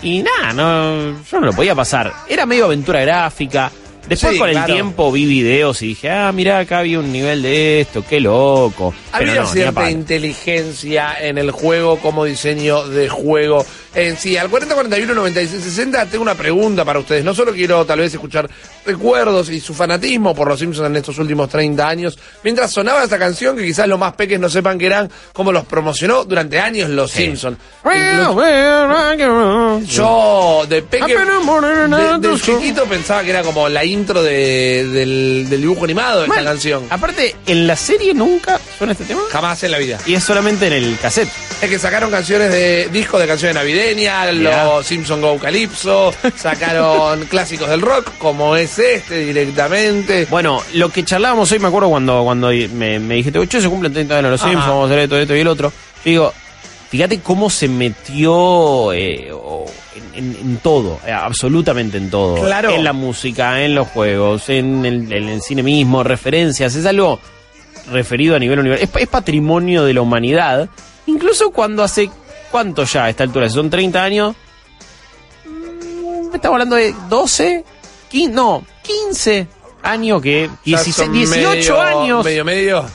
Y 0.01 0.23
nada, 0.23 0.51
no, 0.53 1.23
yo 1.29 1.39
no 1.39 1.45
lo 1.45 1.53
podía 1.53 1.73
pasar. 1.75 2.11
Era 2.27 2.45
medio 2.47 2.65
aventura 2.65 3.01
gráfica. 3.01 3.71
Después 4.07 4.33
Sí, 4.33 4.39
con 4.39 4.49
el 4.49 4.65
tiempo 4.65 5.11
vi 5.11 5.25
videos 5.25 5.81
y 5.81 5.87
dije, 5.87 6.11
ah, 6.11 6.31
mirá, 6.31 6.59
acá 6.59 6.79
había 6.79 6.99
un 6.99 7.11
nivel 7.11 7.41
de 7.41 7.81
esto, 7.81 8.03
qué 8.07 8.19
loco. 8.19 8.93
Pero 9.17 9.31
Había 9.31 9.41
no, 9.41 9.47
cierta 9.47 9.89
inteligencia 9.89 11.15
en 11.19 11.37
el 11.37 11.51
juego 11.51 11.97
como 11.97 12.25
diseño 12.25 12.87
de 12.87 13.09
juego. 13.09 13.65
En 13.95 14.18
sí, 14.18 14.36
al 14.36 14.50
4041 14.50 15.13
96 15.15 15.63
60 15.63 16.06
tengo 16.07 16.21
una 16.21 16.36
pregunta 16.36 16.83
para 16.83 17.00
ustedes. 17.00 17.24
No 17.24 17.33
solo 17.33 17.53
quiero 17.53 17.86
tal 17.86 18.00
vez 18.00 18.13
escuchar 18.13 18.50
recuerdos 18.86 19.50
y 19.50 19.62
su 19.62 19.74
fanatismo 19.74 20.36
por 20.36 20.50
los 20.50 20.59
Simpsons 20.59 20.88
en 20.89 20.97
estos 20.97 21.18
últimos 21.18 21.47
30 21.50 21.88
años, 21.88 22.19
mientras 22.44 22.71
sonaba 22.71 23.03
esta 23.03 23.18
canción 23.18 23.56
que 23.56 23.63
quizás 23.63 23.88
los 23.88 23.97
más 23.97 24.13
peques 24.13 24.38
no 24.39 24.50
sepan 24.50 24.77
que 24.77 24.88
eran, 24.88 25.09
como 25.31 25.51
los 25.53 25.65
promocionó 25.65 26.25
durante 26.25 26.59
años 26.59 26.89
los 26.89 27.09
Simpsons. 27.09 27.57
Incluso- 28.12 28.33
Yo 29.86 30.65
de 30.68 30.81
peque, 30.81 31.03
de, 31.98 32.18
de 32.19 32.27
chiquito 32.59 32.86
pensaba 32.86 33.24
que 33.24 33.30
era 33.30 33.44
como 33.44 33.69
la 33.69 33.86
intro 33.86 34.21
de- 34.21 34.88
del, 34.91 35.48
del 35.50 35.62
dibujo 35.62 35.86
animado 35.86 36.19
de 36.21 36.25
esta 36.27 36.36
Mal. 36.36 36.45
canción. 36.45 36.83
Aparte, 36.89 37.33
en 37.48 37.65
la 37.65 37.75
serie 37.77 38.13
nunca 38.13 38.59
suena 38.77 38.91
este 38.94 39.06
tema. 39.06 39.21
Jamás 39.31 39.63
en 39.63 39.71
la 39.71 39.77
vida. 39.77 40.00
Y 40.06 40.15
es 40.15 40.24
solamente 40.24 40.68
en 40.68 40.74
el 40.74 40.98
cassette. 41.00 41.30
Es 41.62 41.69
que 41.69 41.80
sacaron 41.80 42.12
canciones 42.12 42.51
de 42.51 42.89
discos 42.91 43.19
de 43.21 43.27
canciones 43.27 43.56
navideñas, 43.56 43.84
Mirá. 43.93 44.31
los 44.31 44.85
Simpson 44.85 45.21
Go 45.21 45.37
Calypso, 45.37 46.13
sacaron 46.35 47.25
clásicos 47.25 47.69
del 47.69 47.81
rock, 47.81 48.11
como 48.17 48.55
es 48.55 48.79
este 48.79 49.19
directamente. 49.25 50.25
Bueno, 50.29 50.61
lo 50.73 50.89
que 50.89 51.03
charlábamos 51.03 51.51
hoy, 51.51 51.59
me 51.59 51.67
acuerdo 51.67 51.89
cuando, 51.89 52.23
cuando 52.23 52.47
me, 52.49 52.99
me 52.99 53.15
dijiste, 53.15 53.37
oye, 53.37 53.61
se 53.61 53.69
cumplen 53.69 53.93
30 53.93 54.17
años 54.17 54.31
los 54.31 54.41
Ajá. 54.41 54.49
Simpsons, 54.49 54.69
vamos 54.71 54.83
a 54.89 54.93
hacer 54.93 54.99
esto, 55.03 55.17
esto 55.17 55.35
y 55.35 55.39
el 55.41 55.47
otro. 55.47 55.69
Yo 56.03 56.09
digo, 56.11 56.33
fíjate 56.89 57.19
cómo 57.19 57.49
se 57.49 57.67
metió 57.67 58.93
eh, 58.93 59.29
en, 59.95 60.25
en- 60.25 60.38
en 60.41 60.57
todo, 60.57 60.99
eh, 61.05 61.11
absolutamente 61.11 61.97
en 61.97 62.09
todo. 62.09 62.35
Claro. 62.41 62.71
En 62.71 62.83
la 62.83 62.93
música, 62.93 63.61
en 63.63 63.75
los 63.75 63.88
juegos, 63.89 64.49
en 64.49 64.85
el, 64.85 65.11
en 65.11 65.29
el 65.29 65.41
cine 65.41 65.61
mismo, 65.63 66.03
referencias, 66.03 66.73
es 66.75 66.85
algo 66.85 67.19
referido 67.91 68.35
a 68.35 68.39
nivel 68.39 68.59
universal. 68.59 68.89
Es, 68.95 69.01
es 69.01 69.07
patrimonio 69.07 69.83
de 69.85 69.93
la 69.93 70.01
humanidad, 70.01 70.69
incluso 71.05 71.51
cuando 71.51 71.83
hace, 71.83 72.09
¿cuánto 72.55 72.85
ya 72.85 73.03
a 73.03 73.09
esta 73.09 73.23
altura? 73.23 73.49
Si 73.49 73.55
son 73.55 73.69
30 73.69 74.01
años, 74.01 74.33
estamos 76.33 76.53
hablando 76.55 76.77
de 76.77 76.95
12, 77.09 77.65
15, 78.09 78.33
no, 78.33 78.65
15 78.81 79.45
años 79.83 80.21
que, 80.21 80.50
Ya 80.63 80.81
16, 80.81 80.95
son 80.95 81.12
18 81.12 81.38
medio- 81.74 81.81
años. 81.81 82.24
Medio, 82.24 82.45
medio. 82.45 82.85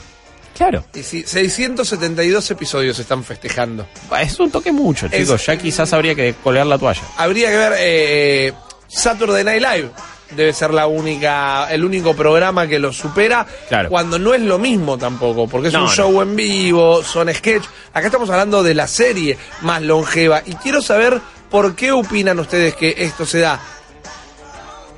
Claro. 0.57 0.83
Y 0.95 1.03
sí, 1.03 1.23
672 1.27 2.49
episodios 2.49 2.97
están 2.97 3.23
festejando. 3.23 3.85
Es 4.19 4.39
un 4.39 4.49
toque 4.49 4.71
mucho, 4.71 5.05
Es- 5.05 5.11
chicos. 5.11 5.45
Ya 5.45 5.55
quizás 5.57 5.93
habría 5.93 6.15
que 6.15 6.33
colgar 6.43 6.65
la 6.65 6.79
toalla. 6.79 7.03
Habría 7.17 7.51
que 7.51 7.57
ver 7.57 7.73
eh, 7.77 8.53
Saturday 8.87 9.43
Night 9.43 9.61
Live. 9.61 9.91
Debe 10.35 10.53
ser 10.53 10.73
la 10.73 10.87
única, 10.87 11.67
el 11.69 11.83
único 11.83 12.15
programa 12.15 12.65
que 12.67 12.79
lo 12.79 12.93
supera. 12.93 13.45
Claro. 13.67 13.89
Cuando 13.89 14.17
no 14.17 14.33
es 14.33 14.41
lo 14.41 14.57
mismo 14.59 14.97
tampoco, 14.97 15.47
porque 15.47 15.67
es 15.67 15.73
No, 15.73 15.81
un 15.81 15.85
no. 15.87 15.91
show 15.93 16.21
en 16.21 16.35
vivo, 16.35 17.03
son 17.03 17.33
sketch. 17.33 17.65
Acá 17.93 18.07
estamos 18.07 18.29
hablando 18.29 18.63
de 18.63 18.73
la 18.73 18.87
serie 18.87 19.37
más 19.61 19.81
longeva. 19.81 20.41
Y 20.45 20.55
quiero 20.55 20.81
saber 20.81 21.19
por 21.49 21.75
qué 21.75 21.91
opinan 21.91 22.39
ustedes 22.39 22.75
que 22.75 22.95
esto 22.97 23.25
se 23.25 23.39
da. 23.39 23.59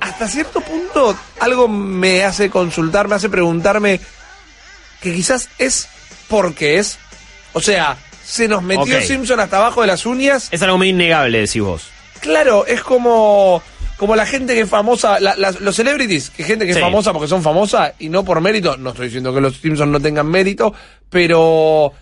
Hasta 0.00 0.28
cierto 0.28 0.60
punto, 0.60 1.16
algo 1.40 1.66
me 1.66 2.24
hace 2.24 2.50
consultar, 2.50 3.08
me 3.08 3.14
hace 3.16 3.28
preguntarme 3.28 4.00
que 5.00 5.14
quizás 5.14 5.48
es 5.58 5.88
porque 6.28 6.78
es. 6.78 6.98
O 7.54 7.60
sea, 7.60 7.96
se 8.24 8.46
nos 8.46 8.62
metió. 8.62 9.00
Simpson 9.00 9.40
hasta 9.40 9.56
abajo 9.56 9.80
de 9.80 9.86
las 9.86 10.04
uñas. 10.06 10.48
Es 10.50 10.62
algo 10.62 10.76
muy 10.78 10.90
innegable, 10.90 11.40
decís 11.40 11.62
vos. 11.62 11.88
Claro, 12.20 12.66
es 12.66 12.82
como, 12.82 13.62
como 13.96 14.16
la 14.16 14.26
gente 14.26 14.54
que 14.54 14.60
es 14.62 14.68
famosa, 14.68 15.20
la- 15.20 15.36
las- 15.36 15.60
los 15.60 15.74
celebrities, 15.76 16.30
que 16.30 16.42
gente 16.44 16.64
que 16.66 16.72
es 16.72 16.80
famosa 16.80 17.12
porque 17.12 17.28
son 17.28 17.42
famosas 17.42 17.92
y 17.98 18.08
no 18.08 18.24
por 18.24 18.40
mérito. 18.40 18.76
No 18.76 18.90
estoy 18.90 19.06
diciendo 19.06 19.32
que 19.34 19.40
los 19.40 19.56
Simpsons 19.56 19.90
no 19.90 20.00
tengan 20.00 20.26
mérito, 20.26 20.72
pero 21.10 21.92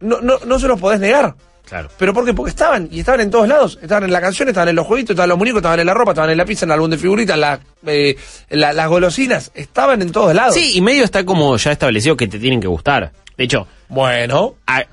no, 0.00 0.20
no, 0.20 0.38
no 0.44 0.58
se 0.58 0.68
los 0.68 0.78
podés 0.80 1.00
negar. 1.00 1.34
Claro. 1.64 1.88
¿Pero 1.96 2.12
por 2.12 2.24
qué? 2.24 2.34
Porque 2.34 2.50
estaban, 2.50 2.88
y 2.90 3.00
estaban 3.00 3.20
en 3.20 3.30
todos 3.30 3.48
lados. 3.48 3.78
Estaban 3.80 4.04
en 4.04 4.12
la 4.12 4.20
canción, 4.20 4.48
estaban 4.48 4.68
en 4.68 4.76
los 4.76 4.86
jueguitos, 4.86 5.10
estaban 5.14 5.26
en 5.28 5.30
los 5.30 5.38
muñecos, 5.38 5.58
estaban 5.60 5.80
en 5.80 5.86
la 5.86 5.94
ropa, 5.94 6.10
estaban 6.10 6.30
en 6.30 6.36
la 6.36 6.44
pizza, 6.44 6.64
en 6.66 6.70
el 6.70 6.74
álbum 6.74 6.90
de 6.90 6.98
figuritas, 6.98 7.38
la, 7.38 7.60
eh, 7.86 8.16
la- 8.50 8.72
las 8.72 8.88
golosinas. 8.88 9.50
Estaban 9.54 10.02
en 10.02 10.12
todos 10.12 10.34
lados. 10.34 10.54
Sí, 10.54 10.72
y 10.76 10.80
medio 10.82 11.04
está 11.04 11.24
como 11.24 11.56
ya 11.56 11.72
establecido 11.72 12.16
que 12.16 12.26
te 12.28 12.38
tienen 12.38 12.60
que 12.60 12.66
gustar. 12.68 13.12
De 13.38 13.44
hecho, 13.44 13.66
Bueno. 13.88 14.56
a- 14.66 14.84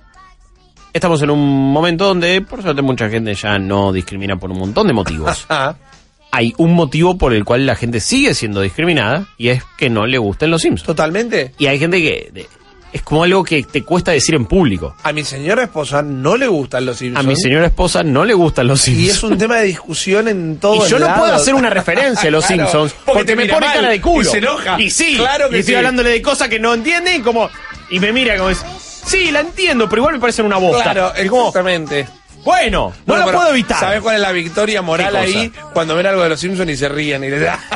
estamos 0.94 1.22
en 1.22 1.32
un 1.32 1.72
momento 1.74 2.06
donde, 2.06 2.42
por 2.42 2.62
suerte, 2.62 2.82
mucha 2.82 3.10
gente 3.10 3.34
ya 3.34 3.60
no 3.60 3.92
discrimina 3.92 4.38
por 4.38 4.50
un 4.52 4.60
montón 4.60 4.88
de 4.88 4.94
motivos. 4.94 5.46
Hay 6.32 6.54
un 6.58 6.74
motivo 6.74 7.18
por 7.18 7.34
el 7.34 7.44
cual 7.44 7.66
la 7.66 7.76
gente 7.76 8.00
sigue 8.00 8.34
siendo 8.36 8.62
discriminada 8.62 9.28
y 9.38 9.50
es 9.50 9.64
que 9.78 9.90
no 9.90 10.06
le 10.06 10.18
gusten 10.20 10.52
los 10.52 10.62
Simpsons. 10.62 10.86
totalmente. 10.86 11.54
Y 11.58 11.66
hay 11.68 11.80
gente 11.80 12.00
que 12.02 12.30
de- 12.32 12.48
es 12.92 13.04
como 13.04 13.24
algo 13.24 13.44
que 13.44 13.62
te 13.64 13.84
cuesta 13.84 14.12
decir 14.12 14.34
en 14.36 14.46
público. 14.48 14.96
A 15.04 15.12
mi 15.14 15.24
señora 15.24 15.62
esposa 15.64 16.02
no 16.02 16.38
le 16.38 16.48
gustan 16.48 16.86
los 16.88 16.96
A 16.96 17.00
Simpsons. 17.00 17.28
mi 17.28 17.36
señora 17.36 17.68
esposa 17.68 18.02
no 18.04 18.26
le 18.26 18.34
gustan 18.34 18.68
los 18.68 18.82
Simpsons. 18.82 19.06
Y 19.08 19.10
es 19.12 19.24
un 19.24 19.38
tema 19.38 19.58
de 19.58 19.66
discusión 19.66 20.28
en 20.28 20.58
todo 20.58 20.86
Y 20.86 20.90
yo 20.90 20.98
no 21.00 21.06
puedo 21.16 21.34
hacer 21.34 21.54
una 21.54 21.70
referencia 21.70 22.28
a 22.30 22.32
los 22.32 22.46
Claro, 22.48 22.64
Simpsons 22.64 22.94
porque 23.06 23.12
porque, 23.20 23.26
te 23.26 23.36
me 23.36 23.46
pone 23.48 23.66
mal 23.68 23.76
cara 23.76 23.90
de 23.90 24.02
culo. 24.02 24.28
y 24.28 24.32
se 24.32 24.38
enoja. 24.40 24.80
Y 24.82 24.90
sí, 24.90 25.16
Claro 25.18 25.50
que 25.50 25.58
y 25.58 25.60
estoy 25.62 25.74
sí. 25.74 25.78
hablándole 25.78 26.10
de 26.10 26.22
cosas 26.22 26.48
que 26.48 26.60
no 26.60 26.74
entiende 26.74 27.16
y 27.16 27.20
como 27.22 27.50
y 27.92 28.00
me 28.00 28.12
mira 28.12 28.38
como 28.38 28.50
es, 28.52 28.60
sí, 29.06 29.30
la 29.32 29.40
entiendo, 29.42 29.88
pero 29.90 30.02
igual 30.02 30.14
me 30.16 30.20
parecen 30.20 30.46
una 30.46 30.58
bosta. 30.58 30.84
Claro, 30.92 31.14
exactamente. 31.16 32.08
Bueno, 32.44 32.94
no 33.06 33.14
Bueno, 33.14 33.26
pero 33.26 33.38
puedo 33.38 33.52
evitar. 33.52 33.80
¿Sabes 33.80 34.02
cuál 34.02 34.16
es 34.16 34.22
la 34.22 34.32
victoria 34.32 34.82
moral 34.82 35.16
ahí? 35.16 35.52
Cuando 35.74 35.96
ven 35.96 36.06
algo 36.06 36.24
de 36.24 36.30
los 36.30 36.40
Simpsons 36.40 36.70
y 36.70 36.78
se 36.78 36.90
ríen 36.90 37.24
y 37.24 37.30
le 37.30 37.40
da. 37.40 37.60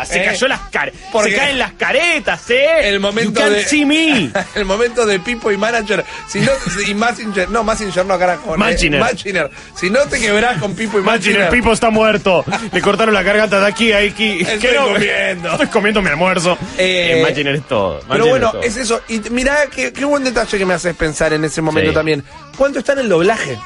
¡Ah! 0.00 0.04
Se 0.06 0.20
Eh, 0.22 0.24
cayó 0.26 0.48
las 0.48 0.60
caretas. 0.70 1.00
porque 1.12 1.30
Se 1.32 1.36
caen 1.36 1.58
las 1.58 1.72
caretas, 1.72 2.50
¿eh? 2.50 2.88
El 2.88 3.00
momento 3.00 3.30
you 3.30 3.34
can't 3.34 3.52
de. 3.52 3.64
see 3.64 3.84
me. 3.84 4.30
el 4.54 4.64
momento 4.64 5.04
de 5.06 5.18
Pipo 5.20 5.50
y 5.50 5.56
Manager. 5.56 6.04
Si 6.28 6.40
no, 6.40 6.52
y 6.86 6.94
Massinger. 6.94 7.50
No, 7.50 7.64
Massinger 7.64 8.04
no, 8.06 8.18
carajo. 8.18 8.54
eh, 8.54 8.58
Machiner. 8.58 9.00
Machiner. 9.00 9.50
Si 9.74 9.90
no 9.90 10.00
te 10.06 10.20
quebrás 10.20 10.58
con 10.58 10.74
Pipo 10.74 10.98
y 10.98 11.02
Machine, 11.02 11.18
Machiner. 11.34 11.40
el 11.42 11.48
Pipo 11.50 11.72
está 11.72 11.90
muerto. 11.90 12.44
Le 12.72 12.80
cortaron 12.80 13.14
la 13.14 13.22
garganta 13.22 13.60
de 13.60 13.66
aquí 13.66 13.92
a 13.92 13.98
aquí. 13.98 14.40
Estoy 14.40 14.70
no- 14.76 14.92
comiendo. 14.92 15.50
Estoy 15.52 15.66
comiendo 15.68 16.02
mi 16.02 16.08
almuerzo. 16.08 16.56
Eh, 16.76 17.18
Eh, 17.18 17.22
Machiner 17.22 17.54
es 17.56 17.66
todo. 17.66 18.00
Pero 18.00 18.08
Machiner 18.08 18.28
bueno, 18.30 18.50
todo. 18.52 18.62
es 18.62 18.76
eso. 18.76 19.00
Y 19.08 19.20
mirá 19.30 19.66
qué, 19.74 19.92
qué 19.92 20.04
buen 20.04 20.24
detalle 20.24 20.58
que 20.58 20.64
me 20.66 20.74
haces 20.74 20.94
pensar 20.94 21.32
en 21.32 21.44
ese 21.44 21.60
momento 21.62 21.90
Sí. 21.90 21.94
también. 21.94 22.24
¿Cuánto 22.56 22.78
está 22.80 22.92
en 22.92 23.00
el 23.00 23.08
doblaje? 23.08 23.58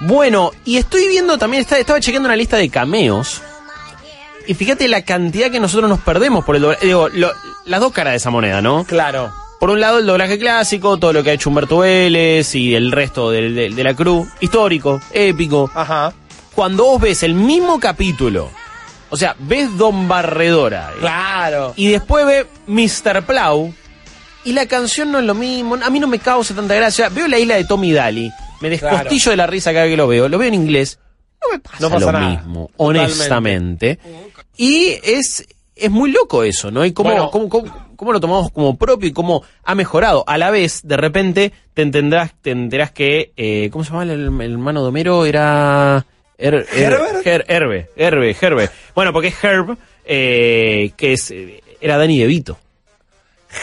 Bueno, 0.00 0.52
y 0.64 0.78
estoy 0.78 1.08
viendo 1.08 1.36
también, 1.36 1.66
estaba 1.68 2.00
chequeando 2.00 2.26
una 2.28 2.36
lista 2.36 2.56
de 2.56 2.68
cameos. 2.70 3.42
Y 4.50 4.54
fíjate 4.54 4.88
la 4.88 5.02
cantidad 5.02 5.48
que 5.50 5.60
nosotros 5.60 5.88
nos 5.88 6.00
perdemos 6.00 6.44
por 6.44 6.56
el 6.56 6.62
doblaje. 6.62 6.84
Digo, 6.86 7.08
lo- 7.10 7.30
las 7.66 7.78
dos 7.78 7.92
caras 7.92 8.14
de 8.14 8.16
esa 8.16 8.30
moneda, 8.30 8.60
¿no? 8.60 8.82
Claro. 8.84 9.32
Por 9.60 9.70
un 9.70 9.78
lado, 9.78 9.98
el 9.98 10.06
doblaje 10.06 10.40
clásico, 10.40 10.96
todo 10.96 11.12
lo 11.12 11.22
que 11.22 11.30
ha 11.30 11.32
hecho 11.34 11.50
Humberto 11.50 11.78
Vélez 11.78 12.52
y 12.56 12.74
el 12.74 12.90
resto 12.90 13.30
del- 13.30 13.54
de, 13.54 13.70
de 13.70 13.84
la 13.84 13.94
crew. 13.94 14.26
Histórico, 14.40 15.00
épico. 15.12 15.70
Ajá. 15.72 16.12
Cuando 16.52 16.84
vos 16.84 17.00
ves 17.00 17.22
el 17.22 17.34
mismo 17.34 17.78
capítulo, 17.78 18.50
o 19.10 19.16
sea, 19.16 19.36
ves 19.38 19.76
Don 19.78 20.08
Barredora. 20.08 20.90
eh, 20.96 20.98
Claro. 21.00 21.72
y 21.76 21.86
después 21.88 22.26
ve 22.26 22.46
Mr. 22.66 23.22
Plow 23.22 23.72
y 24.42 24.52
la 24.52 24.66
canción 24.66 25.12
no 25.12 25.20
es 25.20 25.26
lo 25.26 25.34
mismo, 25.34 25.76
a 25.76 25.90
mí 25.90 26.00
no 26.00 26.08
me 26.08 26.18
causa 26.18 26.54
tanta 26.56 26.74
gracia. 26.74 27.08
Veo 27.08 27.28
la 27.28 27.38
isla 27.38 27.54
de 27.54 27.64
Tommy 27.66 27.92
Daly, 27.92 28.32
me 28.60 28.68
descostillo 28.68 29.30
de 29.30 29.36
la 29.36 29.46
risa 29.46 29.70
cada 29.72 29.84
vez 29.84 29.92
que 29.92 29.96
lo 29.96 30.08
veo, 30.08 30.28
lo 30.28 30.38
veo 30.38 30.48
en 30.48 30.54
inglés, 30.54 30.98
no 31.42 31.52
me 31.54 31.58
pasa, 31.60 31.76
No 31.80 31.88
pasa 31.90 32.06
lo 32.06 32.12
nada. 32.12 32.28
mismo, 32.30 32.70
Totalmente. 32.76 33.98
Y 34.56 34.98
es, 35.02 35.46
es 35.76 35.90
muy 35.90 36.10
loco 36.12 36.42
eso, 36.44 36.70
¿no? 36.70 36.84
Y 36.84 36.92
cómo, 36.92 37.10
Bueno. 37.10 37.30
cómo, 37.30 37.48
cómo- 37.48 37.86
cómo 37.96 38.12
lo 38.12 38.20
tomamos 38.20 38.50
como 38.50 38.76
propio 38.78 39.08
y 39.08 39.12
cómo 39.12 39.42
ha 39.64 39.74
mejorado. 39.74 40.24
A 40.26 40.38
la 40.38 40.50
vez, 40.50 40.80
de 40.84 40.96
repente, 40.96 41.52
te 41.74 41.82
entenderás, 41.82 42.32
te 42.40 42.50
enterás 42.50 42.90
que, 42.92 43.32
eh, 43.36 43.68
¿cómo 43.70 43.84
se 43.84 43.90
llama 43.90 44.04
el, 44.04 44.10
el 44.40 44.52
hermano 44.52 44.82
de 44.82 44.88
Homero? 44.88 45.26
Era... 45.26 46.04
Her- 46.38 46.66
Her-. 46.72 47.22
Her- 47.24 47.44
Herbe, 47.48 47.90
Herbe, 47.96 48.36
Herbe. 48.40 48.70
Bueno, 48.94 49.12
porque 49.12 49.28
es 49.28 49.44
Herb, 49.44 49.76
eh, 50.06 50.92
que 50.96 51.12
es, 51.12 51.30
eh, 51.30 51.62
era 51.82 51.98
Danny 51.98 52.18
DeVito. 52.18 52.58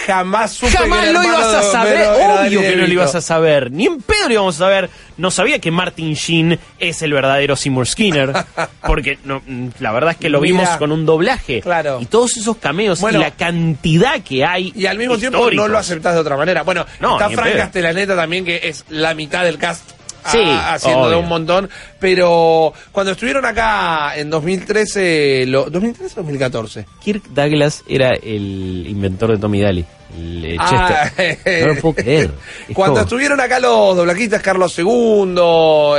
Jamás 0.05 0.51
supe 0.51 0.71
Jamás 0.73 1.05
que 1.05 1.13
lo 1.13 1.23
ibas 1.23 1.53
a 1.53 1.63
saber, 1.63 2.07
obvio 2.09 2.59
que 2.61 2.75
no 2.75 2.87
lo 2.87 2.93
ibas 2.93 3.15
a 3.15 3.21
saber, 3.21 3.71
ni 3.71 3.85
en 3.85 4.01
pedo 4.01 4.27
lo 4.27 4.33
íbamos 4.33 4.55
a 4.55 4.59
saber. 4.59 4.89
No 5.15 5.31
sabía 5.31 5.59
que 5.59 5.71
Martin 5.71 6.13
Sheen 6.13 6.59
es 6.77 7.01
el 7.01 7.13
verdadero 7.13 7.55
Seymour 7.55 7.87
Skinner, 7.87 8.33
porque 8.85 9.17
no, 9.23 9.41
la 9.79 9.91
verdad 9.93 10.11
es 10.11 10.17
que 10.17 10.29
lo 10.29 10.41
vimos 10.41 10.67
con 10.77 10.91
un 10.91 11.05
doblaje. 11.05 11.61
Claro. 11.61 11.99
Y 12.01 12.05
todos 12.05 12.35
esos 12.35 12.57
cameos 12.57 12.99
Bueno. 12.99 13.19
y 13.19 13.21
la 13.21 13.31
cantidad 13.31 14.21
que 14.21 14.43
hay. 14.45 14.73
Y 14.75 14.85
al 14.87 14.97
mismo 14.97 15.17
tiempo 15.17 15.49
no 15.51 15.67
lo 15.67 15.77
aceptás 15.77 16.13
de 16.15 16.19
otra 16.19 16.35
manera. 16.35 16.63
Bueno, 16.63 16.85
No, 16.99 17.13
está 17.19 17.29
Frank. 17.29 17.55
Castellaneta 17.55 18.15
también, 18.15 18.43
que 18.43 18.59
es 18.63 18.83
la 18.89 19.13
mitad 19.13 19.43
del 19.45 19.57
cast. 19.57 19.96
Sí, 20.31 20.39
haciendo 20.43 21.09
de 21.09 21.15
un 21.15 21.27
montón. 21.27 21.69
Pero 21.99 22.73
cuando 22.91 23.11
estuvieron 23.13 23.45
acá 23.45 24.17
en 24.17 24.29
2013, 24.29 25.45
lo, 25.47 25.67
¿2013 25.71 26.11
o 26.13 26.15
2014? 26.17 26.85
Kirk 27.03 27.23
Douglas 27.29 27.83
era 27.87 28.09
el 28.15 28.85
inventor 28.87 29.31
de 29.31 29.37
Tommy 29.37 29.61
Daly. 29.61 29.85
El, 30.17 30.45
eh, 30.45 30.57
Ah. 30.59 31.09
No 31.61 31.67
lo 31.73 31.81
puedo 31.81 31.95
creer. 31.95 32.31
Es 32.67 32.75
Cuando 32.75 32.95
como- 32.95 33.03
estuvieron 33.03 33.39
acá 33.41 33.59
los 33.59 33.95
doblaquistas, 33.95 34.41
Carlos 34.41 34.77
II, 34.77 35.35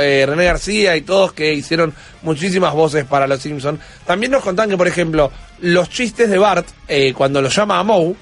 eh, 0.01 0.25
René 0.27 0.45
García 0.45 0.95
y 0.95 1.01
todos 1.01 1.33
que 1.33 1.53
hicieron 1.53 1.93
muchísimas 2.23 2.73
voces 2.73 3.05
para 3.05 3.27
los 3.27 3.39
Simpsons, 3.41 3.79
también 4.05 4.31
nos 4.31 4.43
contaban 4.43 4.69
que, 4.69 4.77
por 4.77 4.87
ejemplo, 4.87 5.31
los 5.61 5.89
chistes 5.89 6.29
de 6.29 6.37
Bart, 6.37 6.67
eh, 6.87 7.13
cuando 7.13 7.41
los 7.41 7.55
llama 7.55 7.79
a 7.79 7.83
Moe, 7.83 8.15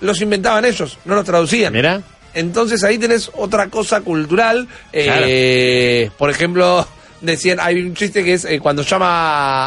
los 0.00 0.20
inventaban 0.20 0.64
ellos, 0.64 0.98
no 1.04 1.14
los 1.14 1.24
traducían. 1.24 1.72
Mira. 1.72 2.00
Entonces 2.34 2.82
ahí 2.84 2.98
tenés 2.98 3.30
otra 3.34 3.68
cosa 3.68 4.00
cultural. 4.00 4.68
eh, 4.92 6.10
Por 6.18 6.30
ejemplo, 6.30 6.86
decían, 7.20 7.58
hay 7.60 7.80
un 7.82 7.94
chiste 7.94 8.24
que 8.24 8.34
es 8.34 8.44
eh, 8.44 8.58
cuando 8.60 8.82
llama 8.82 9.06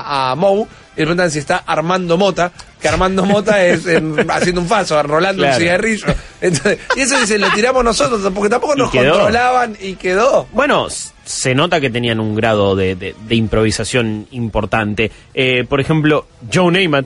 a, 0.02 0.32
a 0.32 0.36
Moe 0.36 0.62
y 0.96 1.00
le 1.00 1.06
preguntan 1.08 1.30
si 1.32 1.40
está 1.40 1.58
Armando 1.66 2.18
Mota, 2.18 2.52
que 2.82 2.88
Armando 2.88 3.26
Mota 3.26 3.64
es 3.66 3.86
en- 3.86 4.30
haciendo 4.32 4.62
un 4.62 4.68
falso, 4.68 5.02
rolando 5.04 5.42
Claro. 5.44 5.56
un 5.58 5.62
cigarrillo. 5.62 6.06
Entonces, 6.42 6.80
y 6.96 7.02
eso 7.02 7.20
dice, 7.20 7.38
lo 7.38 7.50
tiramos 7.52 7.84
nosotros, 7.84 8.22
porque 8.34 8.50
tampoco 8.50 8.76
nos 8.76 8.92
controlaban 8.92 9.76
y 9.80 9.96
quedó. 9.96 10.48
Bueno, 10.54 10.88
se 11.26 11.54
nota 11.56 11.82
que 11.82 11.90
tenían 11.90 12.20
un 12.20 12.34
grado 12.36 12.76
de, 12.76 12.96
de- 12.96 13.16
de 13.28 13.36
improvisación 13.36 14.28
importante. 14.32 15.12
Eh, 15.34 15.66
por 15.68 15.82
ejemplo, 15.82 16.28
Joe 16.54 16.72
Namath 16.72 17.06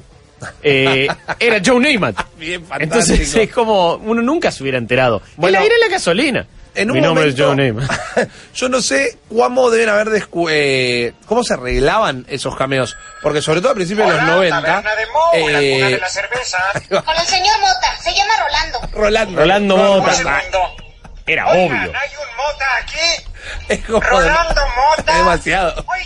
eh, 0.63 1.07
era 1.39 1.61
Joe. 1.65 1.79
Bien 2.37 2.65
Entonces 2.79 3.35
es 3.35 3.51
como 3.51 3.95
uno 3.95 4.21
nunca 4.21 4.51
se 4.51 4.63
hubiera 4.63 4.77
enterado. 4.77 5.21
Bueno, 5.35 5.57
el 5.57 5.63
aire 5.63 5.75
es 5.75 5.81
la 5.81 5.87
gasolina. 5.87 6.47
En 6.75 6.91
un 6.91 6.97
Mi 6.97 7.01
nombre 7.01 7.27
es 7.27 7.35
Joe 7.37 7.55
Namath. 7.55 7.89
yo 8.53 8.69
no 8.69 8.79
sé 8.81 9.17
cómo 9.27 9.69
deben 9.71 9.89
haber 9.89 10.07
descu- 10.09 10.47
eh, 10.51 11.13
cómo 11.25 11.43
se 11.43 11.55
arreglaban 11.55 12.25
esos 12.29 12.55
cameos, 12.55 12.95
porque 13.23 13.41
sobre 13.41 13.59
todo 13.59 13.71
a 13.71 13.75
principios 13.75 14.07
de 14.07 14.13
los 14.15 14.23
90 14.23 14.61
taberna 14.61 14.95
de 14.95 15.05
Moe, 15.07 15.51
la 15.51 15.61
eh, 15.61 15.73
cuna 15.73 15.89
de 15.89 15.97
la 15.97 16.09
cerveza. 16.09 16.57
Con 17.03 17.15
el 17.17 17.25
señor 17.27 17.59
Mota, 17.59 17.97
se 18.01 18.13
llama 18.13 18.33
Rolando. 18.39 18.79
Rolando, 18.93 19.39
Rolando 19.41 19.77
No, 19.77 19.97
Mota. 19.99 20.41
Era 21.25 21.47
Oigan, 21.47 21.65
obvio. 21.87 21.99
hay 21.99 22.09
un 22.15 22.37
mota 22.37 22.65
aquí. 22.81 23.25
Es 23.67 23.85
como 23.85 23.99
Rolando 24.01 24.61
Mota. 24.97 25.17
demasiado. 25.17 25.85
Oigan 25.87 25.98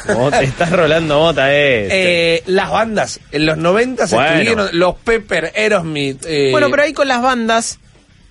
Rolando. 0.06 0.22
Mota, 0.24 0.42
está 0.42 0.64
rolando 0.66 1.18
mota, 1.18 1.54
eh. 1.54 1.88
Eh, 1.90 2.42
las 2.46 2.70
bandas 2.70 3.20
en 3.32 3.46
los 3.46 3.56
90 3.58 4.06
se 4.06 4.14
Bueno. 4.14 4.30
estuvieron 4.32 4.68
los 4.78 4.94
Pepper, 4.96 5.52
Aerosmith. 5.56 6.24
eh, 6.26 6.48
Bueno, 6.50 6.68
pero 6.70 6.82
ahí 6.82 6.92
con 6.92 7.08
las 7.08 7.22
bandas 7.22 7.78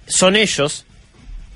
son 0.07 0.35
ellos. 0.35 0.85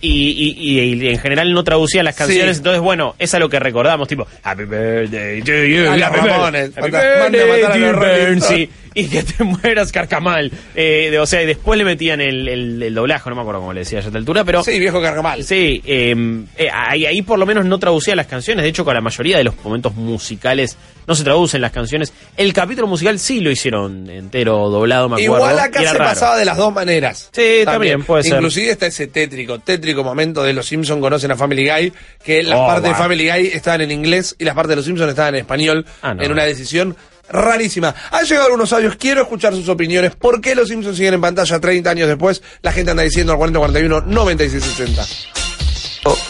Y, 0.02 0.10
y- 0.10 0.80
y- 0.82 1.02
y 1.02 1.08
en 1.12 1.18
general 1.20 1.54
no 1.54 1.64
traducían 1.64 2.04
las 2.04 2.16
canciones, 2.16 2.58
Sí. 2.58 2.60
entonces 2.60 2.82
bueno, 2.82 3.16
es 3.20 3.34
a 3.36 3.40
lo 3.40 3.48
que 3.48 3.58
recordamos, 3.58 4.06
tipo 4.10 4.28
Happy 4.44 4.66
Birthday 4.66 5.42
to 5.44 5.52
you, 5.64 5.90
A 5.90 5.96
los 5.96 6.08
Happy 6.10 6.20
birthday, 6.20 6.72
Happy 6.76 6.92
birthday, 6.92 7.62
matar 7.62 8.68
a 8.96 9.02
dear 9.02 9.06
los 9.06 9.10
Rolling 9.10 9.10
Burns", 9.10 9.10
Stones. 9.10 9.10
y, 9.10 9.10
que 9.10 9.24
te 9.24 9.44
mueras 9.68 9.92
carcamal. 9.92 10.52
Eh, 10.76 11.10
de- 11.12 11.20
o 11.20 11.26
sea, 11.26 11.42
y 11.42 11.46
después 11.46 11.78
le 11.78 11.86
metían 11.86 12.22
el, 12.22 12.48
el- 12.48 12.84
el 12.84 12.94
doblaje, 12.94 13.30
no 13.30 13.36
me 13.36 13.42
acuerdo 13.42 13.62
cómo 13.62 13.74
le 13.74 13.82
decía 13.82 14.00
a 14.00 14.02
esta 14.02 14.18
altura, 14.18 14.44
pero 14.44 14.64
sí, 14.64 14.80
viejo 14.80 15.02
cargamal. 15.02 15.44
Sí, 15.44 15.82
eh, 15.86 16.16
eh, 16.58 16.70
ahí, 16.74 17.06
ahí 17.06 17.22
por 17.22 17.40
lo 17.40 17.46
menos 17.46 17.66
no 17.66 17.80
traducía 17.80 18.16
las 18.16 18.28
canciones. 18.28 18.64
De 18.64 18.70
hecho, 18.70 18.84
con 18.86 18.94
la 18.94 19.02
mayoría 19.02 19.38
de 19.38 19.44
los 19.44 19.56
momentos 19.64 19.96
musicales 19.96 20.78
no 21.08 21.16
se 21.16 21.24
traducen 21.24 21.60
las 21.62 21.72
canciones. 21.72 22.14
El 22.38 22.54
capítulo 22.54 22.88
musical 22.88 23.20
sí 23.20 23.40
lo 23.42 23.52
hicieron 23.52 24.10
entero, 24.10 24.70
doblado, 24.70 25.10
me 25.10 25.16
acuerdo. 25.22 25.36
Igual 25.46 25.60
acá 25.60 25.80
se 25.82 25.86
raro. 25.94 26.06
pasaba 26.06 26.38
de 26.38 26.46
las 26.46 26.56
dos 26.58 26.74
maneras. 26.74 27.30
Sí, 27.34 27.62
también, 27.66 28.04
puede 28.04 28.24
ser. 28.24 28.34
Inclusive 28.36 28.72
está 28.72 28.86
ese 28.88 29.08
tétrico, 29.08 29.60
tétrico 29.60 30.04
momento 30.04 30.44
de 30.44 30.54
los 30.54 30.66
Simpsons 30.66 31.02
conocen 31.02 31.32
a 31.32 31.36
Family 31.36 31.68
Guy, 31.70 31.94
que 32.24 32.44
las 32.44 32.58
Oh, 32.60 32.68
partes 32.68 32.90
de. 32.92 32.96
Family 32.96 33.30
Guy 33.30 33.48
estaban 33.54 33.82
en 33.82 33.92
inglés 33.92 34.36
y 34.40 34.46
las 34.46 34.56
partes 34.56 34.70
de 34.70 34.76
los 34.78 34.86
Simpsons 34.86 35.10
estaban 35.10 35.36
en 35.36 35.42
español, 35.42 35.86
Ah, 36.02 36.14
no. 36.14 36.24
en 36.24 36.32
una 36.32 36.44
decisión 36.44 36.96
rarísima. 37.34 37.94
Han 38.12 38.26
llegado 38.26 38.46
algunos 38.46 38.72
audios, 38.72 38.96
quiero 38.96 39.24
escuchar 39.24 39.54
sus 39.54 39.68
opiniones. 39.68 40.16
¿Por 40.16 40.40
qué 40.40 40.56
los 40.56 40.70
Simpsons 40.70 40.96
siguen 40.96 41.16
en 41.16 41.22
pantalla 41.22 41.60
30 41.60 41.90
años 41.90 42.08
después? 42.08 42.42
La 42.62 42.72
gente 42.72 42.92
anda 42.92 43.04
diciendo 43.04 43.34
al 43.34 43.38
4041 43.40 44.02
9660. 44.08 45.06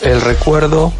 El 0.01 0.21
recuerdo 0.21 0.93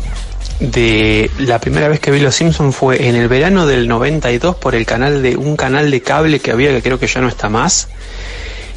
de 0.59 1.29
la 1.39 1.59
primera 1.59 1.87
vez 1.87 1.99
que 1.99 2.11
vi 2.11 2.19
Los 2.19 2.35
Simpsons 2.35 2.75
fue 2.75 3.07
en 3.07 3.15
el 3.15 3.27
verano 3.27 3.67
del 3.67 3.87
92 3.87 4.55
por 4.55 4.75
el 4.75 4.85
canal 4.85 5.21
de 5.21 5.35
un 5.35 5.55
canal 5.55 5.91
de 5.91 6.01
cable 6.01 6.39
que 6.39 6.51
había 6.51 6.71
que 6.71 6.81
creo 6.81 6.99
que 6.99 7.07
ya 7.07 7.21
no 7.21 7.27
está 7.27 7.49
más. 7.49 7.89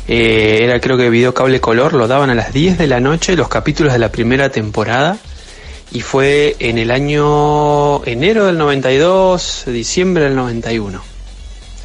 Eh, 0.09 0.61
era 0.63 0.81
creo 0.81 0.97
que 0.97 1.11
video 1.11 1.35
cable 1.35 1.61
color, 1.61 1.93
lo 1.93 2.07
daban 2.07 2.31
a 2.31 2.35
las 2.35 2.53
10 2.53 2.79
de 2.79 2.87
la 2.87 3.01
noche, 3.01 3.37
los 3.37 3.49
capítulos 3.49 3.93
de 3.93 3.99
la 3.99 4.11
primera 4.11 4.51
temporada. 4.51 5.19
Y 5.93 6.01
fue 6.01 6.57
en 6.59 6.79
el 6.79 6.91
año 6.91 8.05
enero 8.05 8.47
del 8.47 8.59
92, 8.59 9.65
diciembre 9.67 10.25
del 10.25 10.35
91. 10.35 11.16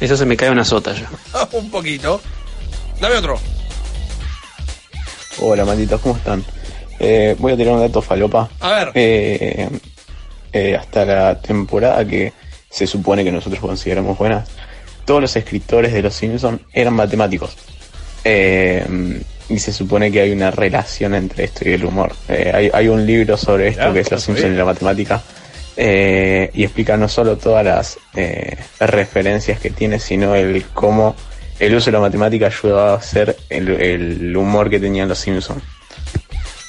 Eso 0.02 0.16
se 0.16 0.26
me 0.26 0.36
cae 0.36 0.50
una 0.50 0.64
sota 0.64 0.92
ya. 0.92 1.08
Un 1.52 1.70
poquito. 1.70 2.20
Dame 3.00 3.14
otro. 3.14 3.38
Hola, 5.38 5.64
malditos, 5.64 6.00
¿cómo 6.00 6.16
están? 6.16 6.44
Eh, 6.98 7.36
voy 7.38 7.52
a 7.52 7.56
tirar 7.56 7.74
un 7.74 7.80
dato 7.80 8.02
falopa. 8.02 8.50
A 8.58 8.70
ver. 8.72 8.90
Eh, 8.94 9.68
eh, 10.52 10.76
hasta 10.76 11.04
la 11.04 11.40
temporada 11.40 12.04
que 12.04 12.32
se 12.68 12.84
supone 12.84 13.22
que 13.22 13.30
nosotros 13.30 13.60
consideramos 13.60 14.18
buena, 14.18 14.44
todos 15.04 15.20
los 15.20 15.36
escritores 15.36 15.92
de 15.92 16.02
Los 16.02 16.14
Simpsons 16.14 16.60
eran 16.72 16.94
matemáticos. 16.94 17.56
Eh, 18.24 18.84
y 19.48 19.58
se 19.60 19.72
supone 19.72 20.10
que 20.10 20.20
hay 20.20 20.32
una 20.32 20.50
relación 20.50 21.14
entre 21.14 21.44
esto 21.44 21.68
y 21.68 21.74
el 21.74 21.84
humor. 21.84 22.12
Eh, 22.28 22.50
hay, 22.52 22.70
hay 22.74 22.88
un 22.88 23.06
libro 23.06 23.36
sobre 23.36 23.68
esto 23.68 23.92
que 23.92 24.00
es 24.00 24.10
Los 24.10 24.24
Simpsons 24.24 24.52
y 24.52 24.56
la 24.56 24.64
matemática. 24.64 25.22
Eh, 25.76 26.50
y 26.54 26.64
explica 26.64 26.96
no 26.96 27.08
solo 27.08 27.36
todas 27.36 27.64
las 27.64 27.98
eh, 28.14 28.56
referencias 28.80 29.60
que 29.60 29.70
tiene, 29.70 29.98
sino 29.98 30.34
el 30.34 30.64
cómo 30.74 31.14
el 31.58 31.74
uso 31.74 31.86
de 31.86 31.92
la 31.92 32.00
matemática 32.00 32.46
ayudaba 32.46 32.92
a 32.92 32.96
hacer 32.96 33.36
el, 33.48 33.68
el 33.68 34.36
humor 34.36 34.68
que 34.68 34.80
tenían 34.80 35.08
los 35.08 35.18
Simpsons. 35.18 35.62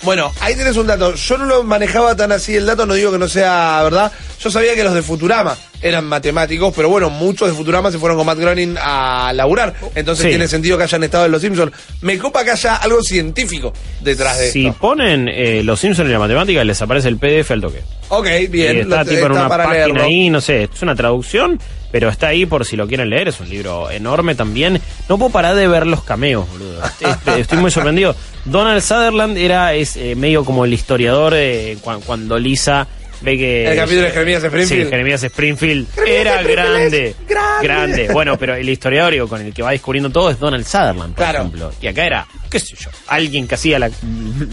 Bueno, 0.04 0.32
ahí 0.42 0.56
tenés 0.56 0.76
un 0.76 0.86
dato. 0.88 1.16
Yo 1.16 1.38
no 1.38 1.46
lo 1.46 1.64
manejaba 1.64 2.16
tan 2.16 2.32
así 2.34 2.56
el 2.56 2.66
dato, 2.66 2.86
no 2.86 2.94
digo 2.94 3.12
que 3.12 3.18
no 3.18 3.28
sea 3.30 3.82
verdad. 3.84 4.12
Yo 4.42 4.52
sabía 4.52 4.76
que 4.76 4.84
los 4.84 4.94
de 4.94 5.02
Futurama 5.02 5.56
eran 5.82 6.04
matemáticos, 6.06 6.74
pero 6.76 6.90
bueno, 6.90 7.10
muchos 7.10 7.48
de 7.48 7.54
Futurama 7.54 7.90
se 7.90 7.98
fueron 8.00 8.18
con 8.18 8.26
Matt 8.26 8.38
Groening 8.38 8.76
a 8.82 9.32
laburar. 9.34 9.74
Entonces 9.96 10.24
Sí. 10.24 10.30
tiene 10.30 10.48
sentido 10.50 10.78
que 10.78 10.84
hayan 10.84 11.04
estado 11.06 11.26
en 11.26 11.32
Los 11.32 11.42
Simpsons. 11.42 11.72
Me 12.02 12.18
copa 12.18 12.44
que 12.44 12.52
haya 12.52 12.76
algo 12.76 13.02
científico 13.02 13.72
detrás 14.02 14.40
de 14.40 14.52
Si 14.52 14.66
esto. 14.68 14.78
ponen 14.80 15.30
eh, 15.30 15.62
los 15.64 15.80
Simpsons 15.80 16.08
en 16.08 16.14
la 16.14 16.20
matemática, 16.20 16.62
les 16.66 16.82
aparece 16.82 17.08
el 17.08 17.18
PDF 17.18 17.52
al 17.52 17.62
toque. 17.62 17.82
Ok, 18.10 18.28
bien. 18.50 18.76
Y 18.78 18.80
está 18.82 19.04
lo- 19.06 19.10
tipo 19.10 19.26
en 19.28 19.32
una 19.32 19.48
para 19.48 19.64
página 19.66 19.86
leerlo. 19.88 20.04
ahí, 20.04 20.30
no 20.30 20.42
sé, 20.42 20.64
es 20.64 20.82
una 20.82 20.96
traducción, 20.96 21.58
pero 21.92 22.10
está 22.10 22.28
ahí 22.28 22.46
por 22.46 22.66
si 22.66 22.76
lo 22.76 22.88
quieren 22.88 23.10
leer, 23.10 23.30
es 23.30 23.40
un 23.40 23.50
libro 23.50 23.90
enorme 23.90 24.36
también. 24.36 24.82
No 25.08 25.18
puedo 25.18 25.32
parar 25.32 25.56
de 25.56 25.68
ver 25.68 25.88
los 25.88 26.04
cameos, 26.04 26.46
boludo. 26.50 26.82
Este, 27.00 27.40
estoy 27.40 27.58
muy 27.60 27.72
sorprendido. 27.72 28.16
Donald 28.46 28.82
Sutherland 28.82 29.38
era 29.38 29.74
es 29.74 29.96
eh, 29.98 30.16
medio 30.16 30.44
como 30.44 30.66
el 30.66 30.74
historiador 30.74 31.34
eh, 31.36 31.78
cua- 31.82 32.02
cuando 32.04 32.38
Lisa 32.38 32.88
ve 33.22 33.38
que... 33.38 33.72
El 33.72 33.78
capítulo 33.78 34.02
de 34.02 34.12
Jeremías 34.12 34.44
Springfield. 34.44 34.84
Sí, 34.84 34.90
Jeremías 34.90 35.24
Springfield. 35.24 35.88
Jeremías 35.94 36.20
era 36.22 36.32
Springfield 36.42 36.68
grande, 36.68 37.16
grande. 37.28 37.64
grande. 37.68 38.08
Bueno, 38.14 38.38
pero 38.38 38.56
el 38.56 38.68
historiador 38.68 39.14
digo, 39.14 39.28
con 39.30 39.42
el 39.42 39.54
que 39.54 39.62
va 39.64 39.72
descubriendo 39.72 40.10
todo 40.10 40.30
es 40.30 40.40
Donald 40.40 40.66
Sutherland, 40.66 41.14
por 41.14 41.24
Claro. 41.24 41.40
ejemplo. 41.40 41.72
Y 41.82 41.88
acá 41.88 42.06
era, 42.06 42.28
qué 42.50 42.60
sé 42.60 42.76
yo, 42.78 42.90
alguien 43.08 43.48
que 43.48 43.56
hacía 43.56 43.80
la, 43.80 43.90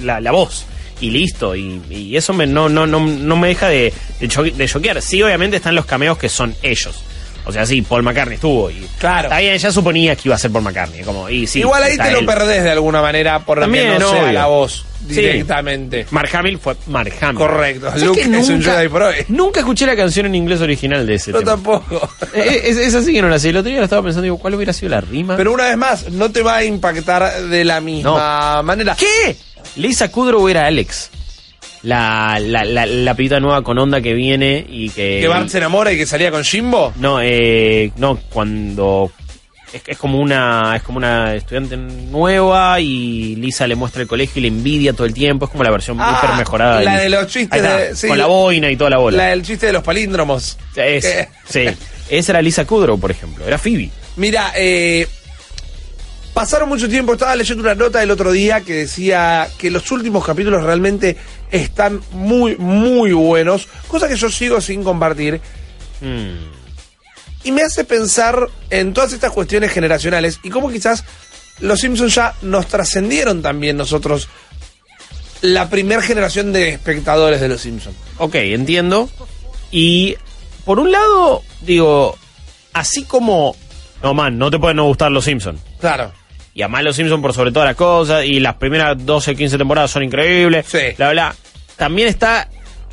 la, 0.03 0.21
la 0.21 0.31
voz. 0.31 0.67
Y 1.01 1.11
listo, 1.11 1.57
y, 1.57 1.81
y 1.89 2.17
eso 2.17 2.33
me, 2.35 2.47
no, 2.47 2.69
no, 2.69 2.87
no, 2.87 3.01
no 3.01 3.37
me 3.37 3.49
deja 3.49 3.69
de, 3.69 3.93
de 4.21 4.69
choquear. 4.69 5.01
Sí, 5.03 5.23
obviamente 5.23 5.57
están 5.57 5.75
los 5.75 5.87
cameos 5.87 6.19
que 6.19 6.29
son 6.29 6.55
ellos. 6.63 7.03
O 7.51 7.53
sea, 7.53 7.67
sí, 7.67 7.83
Paul 7.83 8.03
McCartney 8.03 8.35
estuvo. 8.37 8.71
Y 8.71 8.87
Claro. 8.99 9.29
Está 9.29 9.39
bien, 9.39 9.57
ya 9.59 9.71
suponía 9.71 10.17
que 10.17 10.23
iba 10.29 10.35
a 10.35 10.39
ser 10.39 10.51
Paul 10.51 10.65
McCartney. 10.65 11.03
Como, 11.03 11.29
y 11.29 11.47
sí, 11.47 11.61
Igual 11.61 11.83
ahí 11.83 11.97
te 11.97 12.11
lo 12.11 12.25
perdés 12.27 12.65
de 12.65 12.71
alguna 12.71 13.03
manera 13.03 13.41
por 13.41 13.59
lo 13.59 13.67
que 13.71 13.79
También, 13.79 13.99
no 13.99 14.11
sea 14.11 14.23
obvio. 14.23 14.33
la 14.33 14.47
voz 14.47 14.85
Sí. 15.09 15.15
directamente. 15.17 16.07
Mark 16.11 16.29
Hamill 16.35 16.59
fue 16.59 16.77
Mark 16.89 17.13
Hamill. 17.21 17.37
Correcto. 17.39 17.87
¿Sabes 17.89 18.03
Luke 18.05 18.21
que 18.21 18.39
es 18.39 18.49
un 18.51 18.63
Jedi 18.63 18.89
por 18.89 19.03
hoy. 19.03 19.15
Nunca 19.29 19.61
escuché 19.61 19.87
la 19.87 19.97
canción 19.97 20.27
en 20.27 20.35
inglés 20.35 20.61
original 20.61 21.07
de 21.07 21.15
ese 21.15 21.33
Yo 21.33 21.39
tema. 21.39 21.53
tampoco. 21.53 22.09
Es, 22.35 22.77
es 22.77 22.95
así 22.95 23.13
que 23.13 23.23
no 23.23 23.29
la 23.29 23.39
sé. 23.39 23.49
El 23.49 23.57
otro 23.57 23.71
día 23.71 23.79
lo 23.79 23.85
estaba 23.85 24.03
pensando, 24.03 24.23
digo, 24.25 24.39
¿cuál 24.39 24.55
hubiera 24.55 24.73
sido 24.73 24.91
la 24.91 25.01
rima? 25.01 25.37
Pero 25.37 25.53
una 25.53 25.65
vez 25.65 25.77
más, 25.77 26.11
no 26.11 26.31
te 26.31 26.43
va 26.43 26.57
a 26.57 26.65
impactar 26.65 27.43
de 27.45 27.65
la 27.65 27.81
misma 27.81 28.63
manera. 28.63 28.95
¿Qué? 28.95 29.37
Lisa 29.77 30.11
Kudrow 30.11 30.47
era 30.49 30.67
Alex. 30.67 31.11
La, 31.83 32.39
la, 32.41 32.65
la, 32.65 32.85
la 32.85 33.15
pibita 33.15 33.41
nueva 33.41 33.63
con 33.63 33.79
onda 33.79 34.01
que 34.03 34.13
viene 34.13 34.67
y 34.69 34.91
que... 34.91 35.19
Que 35.21 35.29
Bart 35.29 35.49
se 35.49 35.59
enamora 35.59 35.91
y 35.93 35.97
que 35.97 36.05
salía 36.07 36.31
con 36.31 36.45
Jimbo. 36.45 36.93
No, 36.97 37.21
eh, 37.23 37.91
no, 37.97 38.19
cuando... 38.31 39.11
Es, 39.73 39.83
es 39.87 39.97
como 39.99 40.19
una 40.19 40.75
es 40.75 40.83
como 40.83 40.99
una 40.99 41.33
estudiante 41.37 41.77
nueva 41.77 42.81
y 42.81 43.37
Lisa 43.37 43.69
le 43.69 43.77
muestra 43.77 44.03
el 44.03 44.09
colegio 44.09 44.41
y 44.41 44.43
le 44.43 44.49
envidia 44.49 44.93
todo 44.93 45.07
el 45.07 45.15
tiempo. 45.15 45.45
Es 45.47 45.53
como 45.53 45.63
la 45.63 45.71
versión 45.71 45.97
Ah, 46.01 46.21
hiper 46.23 46.37
mejorada. 46.37 46.81
la 46.83 46.91
Lisa. 46.91 47.03
de 47.05 47.09
los 47.09 47.27
chistes 47.29 47.63
está, 47.63 47.77
de- 47.79 47.95
sí. 47.97 48.09
Con 48.09 48.19
la 48.19 48.27
boina 48.27 48.69
y 48.69 48.77
toda 48.77 48.91
la 48.91 48.99
bola. 48.99 49.17
La 49.17 49.27
del 49.29 49.43
chiste 49.43 49.67
de 49.67 49.73
los 49.73 49.83
palíndromos. 49.85 50.59
Es- 50.75 51.05
Eh. 51.05 51.29
sí. 51.49 51.67
Esa 52.11 52.33
era 52.33 52.43
Lisa 52.43 52.65
Kudrow, 52.67 52.99
por 52.99 53.13
ejemplo. 53.13 53.47
Era 53.47 53.59
Phoebe. 53.59 53.91
Mira, 54.17 54.53
eh, 54.57 55.07
pasaron 56.35 56.69
mucho 56.69 56.89
tiempo, 56.89 57.13
estaba 57.13 57.37
leyendo 57.37 57.63
una 57.63 57.75
nota 57.77 58.03
el 58.03 58.11
otro 58.11 58.33
día 58.33 58.61
que 58.63 58.73
decía 58.75 59.49
que 59.59 59.71
los 59.71 59.91
últimos 59.93 60.25
capítulos 60.25 60.63
realmente 60.65 61.17
están 61.51 62.01
muy, 62.13 62.57
muy 62.57 63.13
buenos, 63.13 63.69
cosa 63.89 64.09
que 64.09 64.17
yo 64.17 64.31
sigo 64.31 64.61
sin 64.61 64.83
compartir. 64.83 65.41
Mm. 66.01 66.61
Y 67.45 67.53
me 67.53 67.63
hace 67.63 67.85
pensar 67.85 68.49
en 68.69 68.93
todas 68.93 69.13
estas 69.13 69.33
cuestiones 69.33 69.73
generacionales 69.73 70.41
y 70.43 70.51
cómo 70.51 70.71
quizás 70.71 71.05
los 71.61 71.81
Simpsons 71.81 72.15
ya 72.15 72.35
nos 72.43 72.67
trascendieron 72.67 73.43
también 73.43 73.77
nosotros, 73.77 74.29
la 75.41 75.71
primera 75.71 76.03
generación 76.03 76.53
de 76.53 76.71
espectadores 76.71 77.41
de 77.41 77.49
los 77.49 77.61
Simpsons. 77.61 77.97
Ok, 78.19 78.35
entiendo. 78.37 79.09
Y 79.71 80.17
por 80.65 80.79
un 80.79 80.93
lado, 80.93 81.43
digo, 81.63 82.17
así 82.73 83.05
como. 83.05 83.57
No, 84.03 84.15
man, 84.15 84.39
no 84.39 84.51
te 84.51 84.59
pueden 84.59 84.77
no 84.77 84.85
gustar 84.85 85.11
los 85.11 85.25
Simpsons. 85.25 85.61
Claro. 85.81 86.13
Y 86.61 86.63
además 86.63 86.83
los 86.85 86.95
Simpsons 86.97 87.23
por 87.23 87.33
sobre 87.33 87.53
todas 87.53 87.69
las 87.71 87.75
cosas. 87.77 88.23
Y 88.27 88.39
las 88.39 88.57
primeras 88.57 88.95
12, 89.07 89.35
15 89.35 89.57
temporadas 89.57 89.91
son 89.91 90.03
increíbles. 90.03 90.67
Sí. 90.69 90.79
Bla, 90.99 91.11
bla. 91.13 91.35
También 91.77 92.09
está 92.09 92.49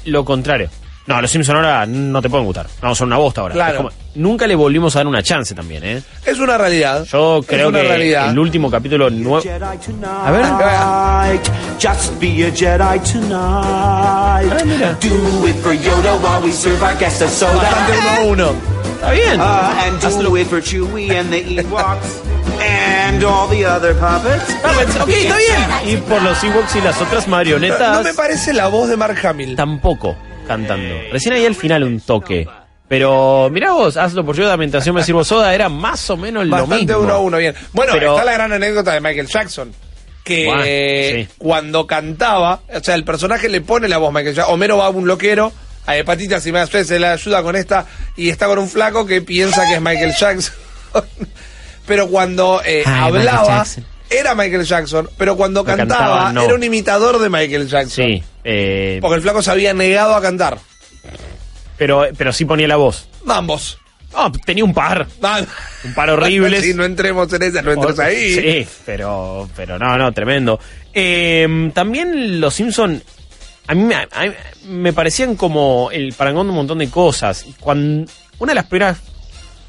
lo 0.06 0.24
contrario. 0.24 0.70
No, 1.06 1.22
los 1.22 1.30
Simpsons 1.30 1.54
ahora 1.58 1.86
no 1.86 2.22
te 2.22 2.30
pueden 2.30 2.46
gustar. 2.46 2.68
No, 2.82 2.96
son 2.96 3.08
una 3.08 3.18
bosta 3.18 3.42
ahora. 3.42 3.54
Claro. 3.56 3.78
Como- 3.78 3.90
nunca 4.16 4.48
le 4.48 4.56
volvimos 4.56 4.96
a 4.96 5.00
dar 5.00 5.08
una 5.08 5.22
chance 5.22 5.54
también, 5.54 5.84
¿eh? 5.84 6.02
Es 6.26 6.40
una 6.40 6.58
realidad. 6.58 7.06
Yo 7.12 7.42
creo 7.46 7.72
que 7.74 7.82
realidad. 7.84 8.30
el 8.32 8.40
último 8.40 8.72
capítulo 8.72 9.10
nuevo. 9.10 9.44
A 10.06 10.32
ver. 10.32 11.40
Just 11.82 12.18
be 12.22 12.46
a 12.46 12.52
Jedi 12.52 13.00
tonight. 13.00 14.50
Do 15.02 15.46
it 15.48 15.56
for 15.58 15.74
Yoda 15.76 16.16
while 16.22 16.42
we 16.42 16.54
serve 16.54 16.82
our 16.84 16.96
guests 16.98 17.22
a 17.22 17.26
Bastante 17.26 17.92
uno 17.92 18.00
a 18.00 18.16
soda. 18.16 18.26
uno. 18.26 18.52
Está 18.96 19.12
bien. 19.12 19.40
Uh, 19.40 19.44
and 19.86 20.02
do 20.24 20.38
it 20.38 20.48
for 20.48 20.62
Chewie 20.62 21.12
and 21.12 21.32
the 21.32 21.42
Ewoks 21.62 22.24
and 23.08 23.24
all 23.24 23.48
the 23.50 23.66
other 23.66 23.94
puppets. 23.96 24.44
Ah, 24.64 24.72
pues, 24.76 24.96
ok, 24.96 25.10
está 25.10 25.38
bien. 25.38 25.70
Y 25.94 25.98
por 25.98 26.22
los 26.22 26.44
Ewoks 26.44 26.76
y 26.76 26.82
las 26.82 27.02
otras 27.02 27.28
marionetas. 27.28 27.98
No 27.98 28.04
me 28.04 28.14
parece 28.14 28.54
la 28.54 28.68
voz 28.68 28.90
de 28.90 28.98
Mark 28.98 29.18
Hamill. 29.26 29.56
tampoco 29.56 30.16
cantando. 30.48 30.96
Recién 31.12 31.34
ahí 31.34 31.46
al 31.46 31.56
final 31.56 31.84
un 31.84 32.00
toque. 32.00 32.48
Pero 32.88 33.50
mirá 33.52 33.72
vos, 33.74 33.98
hazlo 33.98 34.26
por 34.26 34.36
yo, 34.36 34.46
Lamentación 34.48 34.96
me 34.96 35.04
sirvo 35.04 35.24
soda, 35.26 35.54
era 35.54 35.68
más 35.68 36.10
o 36.10 36.16
menos 36.16 36.46
lo 36.46 36.52
Bastante 36.52 36.86
mismo. 36.86 37.00
uno 37.00 37.14
a 37.14 37.18
uno, 37.20 37.38
bien. 37.38 37.54
Bueno, 37.74 37.92
Pero- 37.94 38.14
está 38.14 38.24
la 38.24 38.32
gran 38.32 38.54
anécdota 38.54 38.94
de 38.94 39.02
Michael 39.02 39.28
Jackson. 39.28 39.74
Que 40.24 40.46
Bueno, 40.46 40.64
sí. 40.64 41.28
cuando 41.38 41.86
cantaba, 41.88 42.62
o 42.74 42.80
sea, 42.82 42.96
el 42.96 43.04
personaje 43.04 43.50
le 43.50 43.60
pone 43.62 43.88
la 43.90 43.98
voz 43.98 44.10
a 44.10 44.12
Michael 44.14 44.36
Jackson. 44.36 44.54
Homero 44.54 44.78
va 44.78 44.86
a 44.86 44.90
un 44.90 45.06
loquero, 45.06 45.52
a 45.86 45.98
hepatitas 45.98 46.46
y 46.48 46.52
más 46.54 46.70
se 46.70 46.98
le 47.00 47.08
ayuda 47.08 47.44
con 47.44 47.56
esta, 47.58 47.86
y 48.16 48.30
está 48.30 48.46
con 48.48 48.60
un 48.60 48.70
flaco 48.70 49.06
que 49.06 49.22
piensa 49.22 49.66
que 49.68 49.76
es 49.76 49.82
Michael 49.82 50.14
Jackson. 50.18 50.54
pero 51.88 52.08
cuando 52.08 52.62
eh, 52.64 52.84
Ay, 52.86 52.94
hablaba, 53.08 53.66
era 54.10 54.36
Michael 54.36 54.64
Jackson, 54.66 55.10
pero 55.18 55.36
cuando 55.36 55.64
Pero 55.66 55.78
cantaba, 55.78 56.00
cantaba, 56.06 56.34
no. 56.34 56.42
era 56.44 56.54
un 56.54 56.64
imitador 56.64 57.18
de 57.20 57.30
Michael 57.30 57.68
Jackson. 57.68 58.06
Sí, 58.06 58.24
eh, 58.44 59.00
Porque 59.02 59.16
el 59.16 59.22
flaco 59.22 59.42
se 59.42 59.50
había 59.52 59.74
negado 59.74 60.14
a 60.16 60.22
cantar. 60.22 60.60
pero, 61.78 62.06
pero 62.18 62.32
sí 62.34 62.46
ponía 62.46 62.68
la 62.68 62.76
voz. 62.78 63.08
Ambos. 63.28 63.78
Ah, 64.14 64.32
tenía 64.46 64.64
un 64.64 64.74
par. 64.74 65.06
Ah, 65.22 65.42
Un 65.84 65.94
par 65.94 66.10
horribles. 66.10 66.62
Sí, 66.64 66.74
no 66.74 66.86
entremos 66.86 67.32
en 67.34 67.44
esa, 67.44 67.62
no 67.62 67.72
entres 67.72 68.00
ahí. 68.00 68.34
Sí, 68.64 68.68
pero, 68.86 69.50
pero 69.56 69.78
no, 69.78 69.98
no, 69.98 70.12
tremendo. 70.14 70.60
Eh, 70.94 71.70
también 71.74 72.40
los 72.40 72.54
Simpson 72.54 73.04
a 73.68 73.76
mí, 73.76 73.84
me- 73.84 73.96
a 73.96 74.26
mí 74.26 74.32
me 74.70 74.94
parecían 74.94 75.36
como 75.36 75.90
el 75.92 76.14
parangón 76.14 76.48
de 76.48 76.52
un 76.52 76.56
montón 76.56 76.78
de 76.80 76.90
cosas. 76.90 77.46
Cuando, 77.60 78.10
una 78.40 78.52
de 78.52 78.56
las 78.56 78.66
primeras 78.66 78.98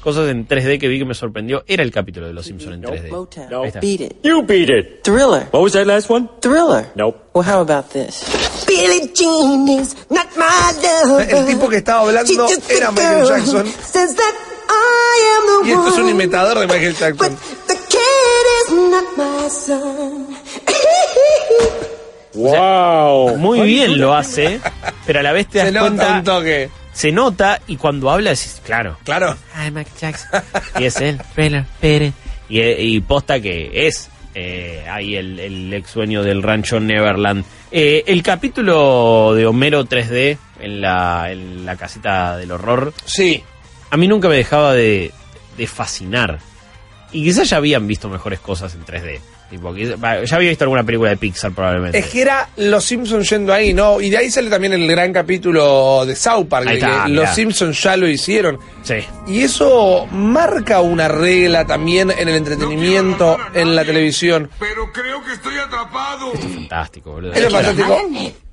cosas 0.01 0.29
en 0.29 0.47
3D 0.47 0.79
que 0.79 0.87
vi 0.87 0.99
que 0.99 1.05
me 1.05 1.13
sorprendió 1.13 1.63
era 1.67 1.83
el 1.83 1.91
capítulo 1.91 2.27
de 2.27 2.33
los 2.33 2.45
Simpson 2.45 2.73
en 2.73 2.83
3D. 2.83 3.27
Ahí 3.51 3.67
está. 3.67 3.79
Beat 3.79 4.01
it. 4.01 4.13
You 4.23 4.41
beat 4.43 4.69
it. 4.69 5.03
Thriller. 5.03 5.47
What 5.51 5.61
was 5.61 5.73
that 5.73 5.85
last 5.85 6.09
one? 6.09 6.27
Thriller. 6.41 6.87
Nope. 6.95 7.17
Well, 7.33 7.47
how 7.47 7.61
about 7.61 7.89
this? 7.91 8.23
Billie 8.67 9.11
Jean 9.13 9.67
is 9.67 9.95
not 10.09 10.27
my 10.35 10.71
lover. 10.81 11.27
El 11.29 11.45
tipo 11.45 11.67
que 11.69 11.77
estaba 11.77 12.01
hablando 12.01 12.47
era 12.69 12.91
Michael 12.91 13.25
girl 13.25 13.27
Jackson. 13.27 13.65
Says 13.67 14.15
that 14.15 14.35
I 14.69 15.21
am 15.35 15.63
the 15.63 15.69
Y 15.69 15.71
esto 15.73 15.87
es 15.87 15.97
un 15.97 16.03
one, 16.03 16.11
imitador 16.11 16.59
de 16.59 16.67
Michael 16.67 16.93
But 16.93 16.99
Jackson. 16.99 17.37
the 17.67 17.75
kid 17.89 18.45
is 18.61 18.71
not 18.91 19.17
my 19.17 19.49
son. 19.49 20.35
Wow. 22.33 23.35
Muy 23.37 23.61
bien 23.61 23.99
lo 23.99 24.13
hace, 24.13 24.61
pero 25.05 25.19
a 25.19 25.23
la 25.23 25.31
vez 25.33 25.47
te 25.47 25.57
das 25.57 25.67
Se 25.67 25.73
nota 25.73 25.87
cuenta, 25.87 26.13
un 26.19 26.23
toque. 26.23 26.69
Se 26.93 27.11
nota 27.11 27.61
y 27.67 27.75
cuando 27.77 28.09
habla 28.09 28.31
decís, 28.31 28.61
claro, 28.65 28.97
Claro. 29.03 29.35
Ay, 29.53 29.71
Michael 29.71 29.95
Jackson. 29.99 30.41
y 30.79 30.85
es 30.85 30.97
él, 31.01 31.19
Thriller, 31.35 31.65
Pérez. 31.79 32.13
Y, 32.49 32.61
y 32.61 32.99
posta 33.01 33.39
que 33.39 33.69
es 33.87 34.09
Eh, 34.35 34.85
ahí 34.89 35.15
el, 35.15 35.39
el 35.39 35.73
ex 35.73 35.93
dueño 35.95 36.23
del 36.23 36.43
rancho 36.43 36.79
Neverland. 36.79 37.43
Eh, 37.71 38.03
el 38.07 38.21
capítulo 38.23 39.33
de 39.35 39.45
Homero 39.47 39.85
3D 39.85 40.37
en 40.59 40.81
la, 40.81 41.31
en 41.31 41.65
la 41.65 41.75
casita 41.75 42.37
del 42.37 42.51
horror. 42.51 42.93
Sí. 43.05 43.43
A 43.89 43.97
mí 43.97 44.07
nunca 44.07 44.29
me 44.29 44.35
dejaba 44.35 44.73
de, 44.73 45.11
de 45.57 45.67
fascinar. 45.67 46.39
Y 47.11 47.23
quizás 47.23 47.49
ya 47.49 47.57
habían 47.57 47.87
visto 47.87 48.07
mejores 48.07 48.39
cosas 48.39 48.75
en 48.75 48.85
3D. 48.85 49.19
Tipo, 49.49 49.75
ya 49.75 49.95
había 50.35 50.49
visto 50.49 50.63
alguna 50.63 50.83
película 50.83 51.09
de 51.09 51.17
Pixar 51.17 51.51
probablemente. 51.51 51.97
Es 51.97 52.05
que 52.07 52.21
era 52.21 52.49
Los 52.57 52.83
Simpsons 52.85 53.27
yendo 53.29 53.51
ahí, 53.51 53.73
¿no? 53.73 53.99
Y 53.99 54.09
de 54.11 54.17
ahí 54.17 54.29
sale 54.29 54.49
también 54.49 54.73
el 54.73 54.87
gran 54.87 55.11
capítulo 55.11 56.05
de 56.05 56.15
South 56.15 56.45
Park, 56.47 56.67
Ahí 56.67 56.79
de 56.79 56.85
está, 56.87 57.05
que. 57.05 57.11
Los 57.11 57.29
Simpsons 57.31 57.81
ya 57.81 57.97
lo 57.97 58.07
hicieron. 58.07 58.59
Sí. 58.83 58.95
Y 59.27 59.41
eso 59.41 60.05
marca 60.11 60.81
una 60.81 61.07
regla 61.07 61.65
también 61.65 62.11
en 62.11 62.27
el 62.29 62.35
entretenimiento, 62.35 63.37
en 63.53 63.75
la 63.75 63.83
televisión. 63.83 64.49
Pero 64.59 64.91
creo 64.93 65.23
que 65.25 65.33
estoy 65.33 65.57
atrapado. 65.57 66.31
Fantástico, 66.33 67.11
boludo. 67.13 67.33
Es 67.33 67.51
fantástico. 67.51 67.97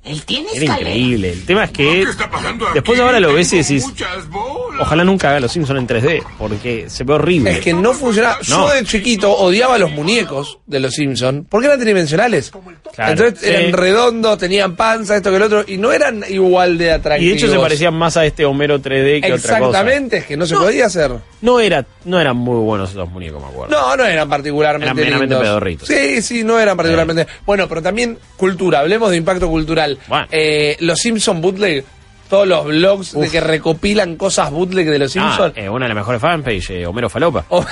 Él 0.07 0.23
tiene 0.23 0.47
Era 0.55 0.65
increíble. 0.79 1.31
El 1.33 1.45
tema 1.45 1.65
es 1.65 1.71
que 1.71 1.83
¿Qué 1.83 2.01
está 2.09 2.29
pasando 2.29 2.65
aquí? 2.65 2.73
después 2.75 2.99
ahora 2.99 3.19
lo 3.19 3.33
ves 3.33 3.51
y 3.53 3.57
decís, 3.57 3.85
ojalá 4.79 5.03
nunca 5.03 5.29
haga 5.29 5.39
los 5.39 5.51
Simpsons 5.51 5.79
en 5.79 5.87
3D, 5.87 6.23
porque 6.37 6.89
se 6.89 7.03
ve 7.03 7.13
horrible. 7.13 7.51
Es 7.51 7.59
que 7.59 7.73
no 7.73 7.93
funcionaba. 7.93 8.37
No. 8.49 8.67
Yo 8.67 8.73
de 8.73 8.83
chiquito 8.83 9.31
odiaba 9.31 9.77
los 9.77 9.91
muñecos 9.91 10.59
de 10.65 10.79
los 10.79 10.93
Simpsons 10.93 11.45
porque 11.49 11.67
eran 11.67 11.79
tridimensionales. 11.79 12.51
Claro, 12.95 13.11
Entonces 13.11 13.39
sí. 13.39 13.49
eran 13.49 13.73
redondos, 13.73 14.37
tenían 14.37 14.75
panza, 14.75 15.15
esto 15.17 15.29
que 15.29 15.35
el 15.37 15.43
otro, 15.43 15.63
y 15.67 15.77
no 15.77 15.91
eran 15.91 16.23
igual 16.29 16.77
de 16.77 16.85
Y 16.85 16.89
atractivos. 16.89 17.31
de 17.31 17.37
hecho 17.37 17.51
se 17.51 17.59
parecían 17.59 17.93
más 17.93 18.17
a 18.17 18.25
este 18.25 18.45
Homero 18.45 18.79
3D 18.81 19.21
que 19.21 19.33
otra 19.33 19.59
cosa. 19.59 19.79
Exactamente, 19.79 20.17
es 20.17 20.25
que 20.25 20.37
no 20.37 20.45
se 20.45 20.55
podía 20.55 20.85
hacer. 20.87 21.11
No, 21.41 21.59
era, 21.59 21.85
no 22.05 22.19
eran 22.19 22.35
muy 22.37 22.57
buenos 22.59 22.91
esos 22.91 23.09
muñecos, 23.09 23.41
me 23.41 23.47
acuerdo. 23.49 23.75
No, 23.75 23.95
no 23.95 24.05
eran 24.05 24.27
particularmente 24.27 24.87
Eran 24.89 24.95
meramente 25.05 25.35
lindos. 25.35 25.43
pedorritos. 25.47 25.87
Sí, 25.87 26.21
sí, 26.21 26.43
no 26.43 26.59
eran 26.59 26.75
particularmente. 26.75 27.27
Bueno, 27.45 27.67
pero 27.67 27.81
también 27.81 28.17
cultura, 28.35 28.79
hablemos 28.79 29.11
de 29.11 29.17
impacto 29.17 29.47
cultural. 29.47 29.96
Bueno. 30.07 30.27
Eh, 30.31 30.77
los 30.79 30.99
Simpson 30.99 31.41
bootleg, 31.41 31.83
todos 32.27 32.47
los 32.47 32.65
blogs 32.65 33.13
de 33.13 33.29
que 33.29 33.39
recopilan 33.41 34.15
cosas 34.15 34.51
bootleg 34.51 34.89
de 34.89 34.99
los 34.99 35.15
Ah, 35.17 35.35
Simpsons. 35.35 35.53
eh, 35.57 35.69
una 35.69 35.85
de 35.85 35.89
las 35.89 35.97
mejores 35.97 36.21
fanpage, 36.21 36.69
eh, 36.71 36.85
Homero 36.85 37.09
Falopa. 37.09 37.45
Oh. 37.49 37.65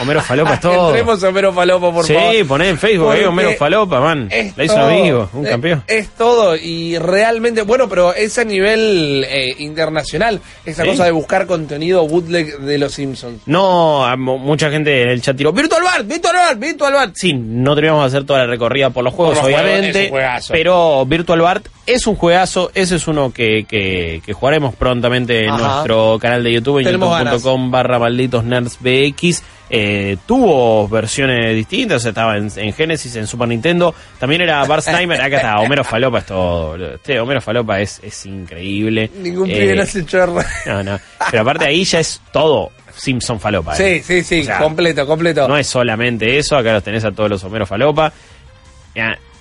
Homero 0.00 0.20
Falopa 0.22 0.54
es 0.54 0.60
todo. 0.62 0.88
Entremos 0.88 1.22
a 1.24 1.28
Homero 1.28 1.52
Falopa, 1.52 1.92
por 1.92 2.04
sí, 2.04 2.14
favor. 2.14 2.46
poné 2.46 2.68
en 2.70 2.78
Facebook, 2.78 3.06
Porque 3.08 3.26
Homero 3.26 3.52
Falopa, 3.54 4.00
man. 4.00 4.28
La 4.56 4.64
hizo 4.64 4.74
todo. 4.74 4.86
amigo, 4.86 5.30
un 5.32 5.46
Eh, 5.46 5.50
campeón. 5.50 5.82
Es 5.86 6.08
todo 6.10 6.56
y 6.56 6.98
realmente, 6.98 7.62
bueno, 7.62 7.88
pero 7.88 8.14
es 8.14 8.38
a 8.38 8.44
nivel 8.44 9.24
eh, 9.28 9.54
internacional, 9.58 10.40
esa 10.64 10.82
Sí. 10.84 10.90
cosa 10.90 11.04
de 11.04 11.10
buscar 11.10 11.46
contenido 11.46 12.06
bootleg 12.06 12.58
de 12.58 12.78
los 12.78 12.92
Simpsons. 12.94 13.42
No, 13.46 14.06
mucha 14.16 14.70
gente 14.70 15.02
en 15.02 15.08
el 15.08 15.20
chat 15.22 15.36
tiró 15.36 15.52
Virtual 15.52 15.82
Bar, 15.82 16.04
Virtual 16.04 16.34
Bar, 16.34 16.56
Virtual 16.58 16.92
Bar. 16.92 17.10
Sí, 17.14 17.32
no 17.34 17.74
teníamos 17.74 18.02
que 18.02 18.06
hacer 18.08 18.24
toda 18.24 18.40
la 18.40 18.46
recorrida 18.46 18.90
por 18.90 19.04
los 19.04 19.12
juegos, 19.14 19.38
Por 19.38 19.50
los 19.50 19.54
juegos, 19.60 19.72
obviamente. 19.78 20.12
pero 20.50 21.04
Virtual 21.06 21.40
Bar 21.40 21.62
es 21.86 22.06
un 22.06 22.16
juegazo. 22.16 22.70
Ese 22.74 22.96
es 22.96 23.08
uno 23.08 23.32
que, 23.32 23.64
que, 23.68 23.97
que 24.24 24.32
jugaremos 24.32 24.74
prontamente 24.74 25.44
en 25.44 25.50
Ajá. 25.50 25.74
nuestro 25.74 26.18
canal 26.20 26.42
de 26.44 26.52
YouTube, 26.52 26.78
en 26.80 26.92
youtube.com 26.92 27.70
barra 27.70 27.98
malditos 27.98 28.44
nerds 28.44 28.78
BX. 28.80 29.42
Eh, 29.70 30.16
tuvo 30.26 30.88
versiones 30.88 31.54
distintas, 31.54 32.02
estaba 32.04 32.38
en, 32.38 32.48
en 32.56 32.72
Genesis, 32.72 33.14
en 33.16 33.26
Super 33.26 33.48
Nintendo. 33.48 33.94
También 34.18 34.40
era 34.40 34.64
Bart 34.64 34.82
Snyder, 34.84 35.20
acá 35.20 35.36
está, 35.36 35.58
Homero 35.60 35.84
Falopa 35.84 36.18
es 36.20 36.26
todo. 36.26 36.94
Este 36.94 37.20
Homero 37.20 37.40
Falopa 37.42 37.78
es, 37.80 38.00
es 38.02 38.24
increíble. 38.26 39.10
Ningún 39.20 39.50
Eh, 39.50 39.58
pibe 39.60 39.74
no 39.76 39.84
se 39.84 40.06
chorra. 40.06 40.44
no, 40.66 40.82
no. 40.82 40.98
Pero 41.30 41.42
aparte 41.42 41.66
ahí 41.66 41.84
ya 41.84 42.00
es 42.00 42.20
todo 42.32 42.70
Simpson 42.96 43.38
Falopa. 43.38 43.74
Sí, 43.74 43.82
¿eh? 43.84 44.02
sí, 44.02 44.22
sí, 44.24 44.40
O 44.40 44.44
sea, 44.44 44.58
completo, 44.58 45.06
completo. 45.06 45.46
No 45.46 45.58
es 45.58 45.66
solamente 45.66 46.38
eso, 46.38 46.56
acá 46.56 46.72
los 46.72 46.82
tenés 46.82 47.04
a 47.04 47.10
todos 47.10 47.28
los 47.28 47.44
Homero 47.44 47.66
Falopa. 47.66 48.10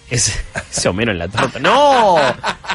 Ese, 0.10 0.34
ese 0.72 0.88
Homero 0.90 1.12
en 1.12 1.20
la 1.20 1.28
torta. 1.28 1.60
¡No! 1.60 2.16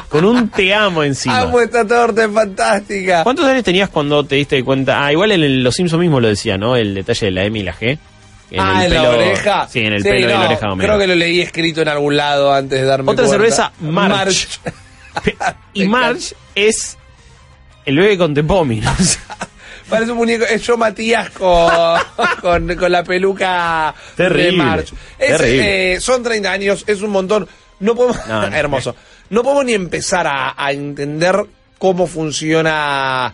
Con 0.09 0.23
un 0.25 0.49
te 0.49 0.73
amo 0.73 1.03
encima. 1.03 1.39
Amo 1.41 1.59
esta 1.59 1.85
torta, 1.87 2.25
es 2.25 2.31
fantástica. 2.31 3.23
¿Cuántos 3.23 3.45
años 3.45 3.63
tenías 3.63 3.89
cuando 3.89 4.23
te 4.23 4.35
diste 4.35 4.63
cuenta? 4.63 5.03
Ah, 5.03 5.11
igual 5.11 5.31
en 5.31 5.41
el- 5.43 5.63
Los 5.63 5.75
Simpsons 5.75 5.99
mismo 6.01 6.19
lo 6.19 6.27
decía, 6.27 6.57
¿no? 6.59 6.75
El 6.75 6.93
detalle 6.93 7.25
de 7.27 7.31
la 7.31 7.43
M 7.45 7.57
y 7.59 7.63
la 7.63 7.73
G. 7.73 7.97
En 8.51 8.59
ah, 8.59 8.85
el 8.85 8.93
en 8.93 8.99
pelo- 8.99 9.03
la 9.03 9.09
oreja. 9.17 9.67
Sí, 9.67 9.79
en 9.79 9.93
el 9.93 10.03
Sí, 10.03 10.09
pelo 10.09 10.27
de 10.27 10.33
la 10.35 10.45
oreja 10.45 10.71
Homero. 10.71 10.87
Creo 10.89 10.99
que 10.99 11.07
lo 11.07 11.15
leí 11.15 11.41
escrito 11.41 11.81
en 11.81 11.87
algún 11.87 12.15
lado 12.15 12.53
antes 12.53 12.79
de 12.79 12.85
darme 12.85 13.11
Otra 13.11 13.25
cuenta. 13.25 13.43
cerveza, 13.45 13.71
March. 13.79 14.59
y 15.73 15.85
March 15.87 16.35
es 16.53 16.97
el 17.85 17.97
bebé 17.97 18.15
con 18.17 18.35
Tepomi. 18.35 18.79
¿no? 18.81 18.91
Parece 19.93 20.11
un 20.11 20.17
muñeco. 20.17 20.45
Es 20.45 20.61
yo 20.63 20.77
Matías 20.77 21.29
con, 21.31 21.71
con, 22.41 22.75
con 22.75 22.91
la 22.91 23.03
peluca 23.03 23.93
de 24.17 24.23
Terrible, 24.25 24.51
March. 24.57 24.93
Es, 25.17 25.37
terrible. 25.37 25.93
eh, 25.93 25.99
son 26.01 26.23
30 26.23 26.51
años, 26.51 26.83
es 26.87 27.01
un 27.01 27.11
montón. 27.11 27.47
No 27.79 27.95
podemos. 27.95 28.17
No, 28.27 28.49
no. 28.49 28.55
hermoso. 28.55 28.95
No 29.29 29.43
podemos 29.43 29.65
ni 29.65 29.73
empezar 29.73 30.27
a, 30.27 30.53
a 30.57 30.71
entender 30.71 31.35
cómo 31.77 32.07
funciona 32.07 33.33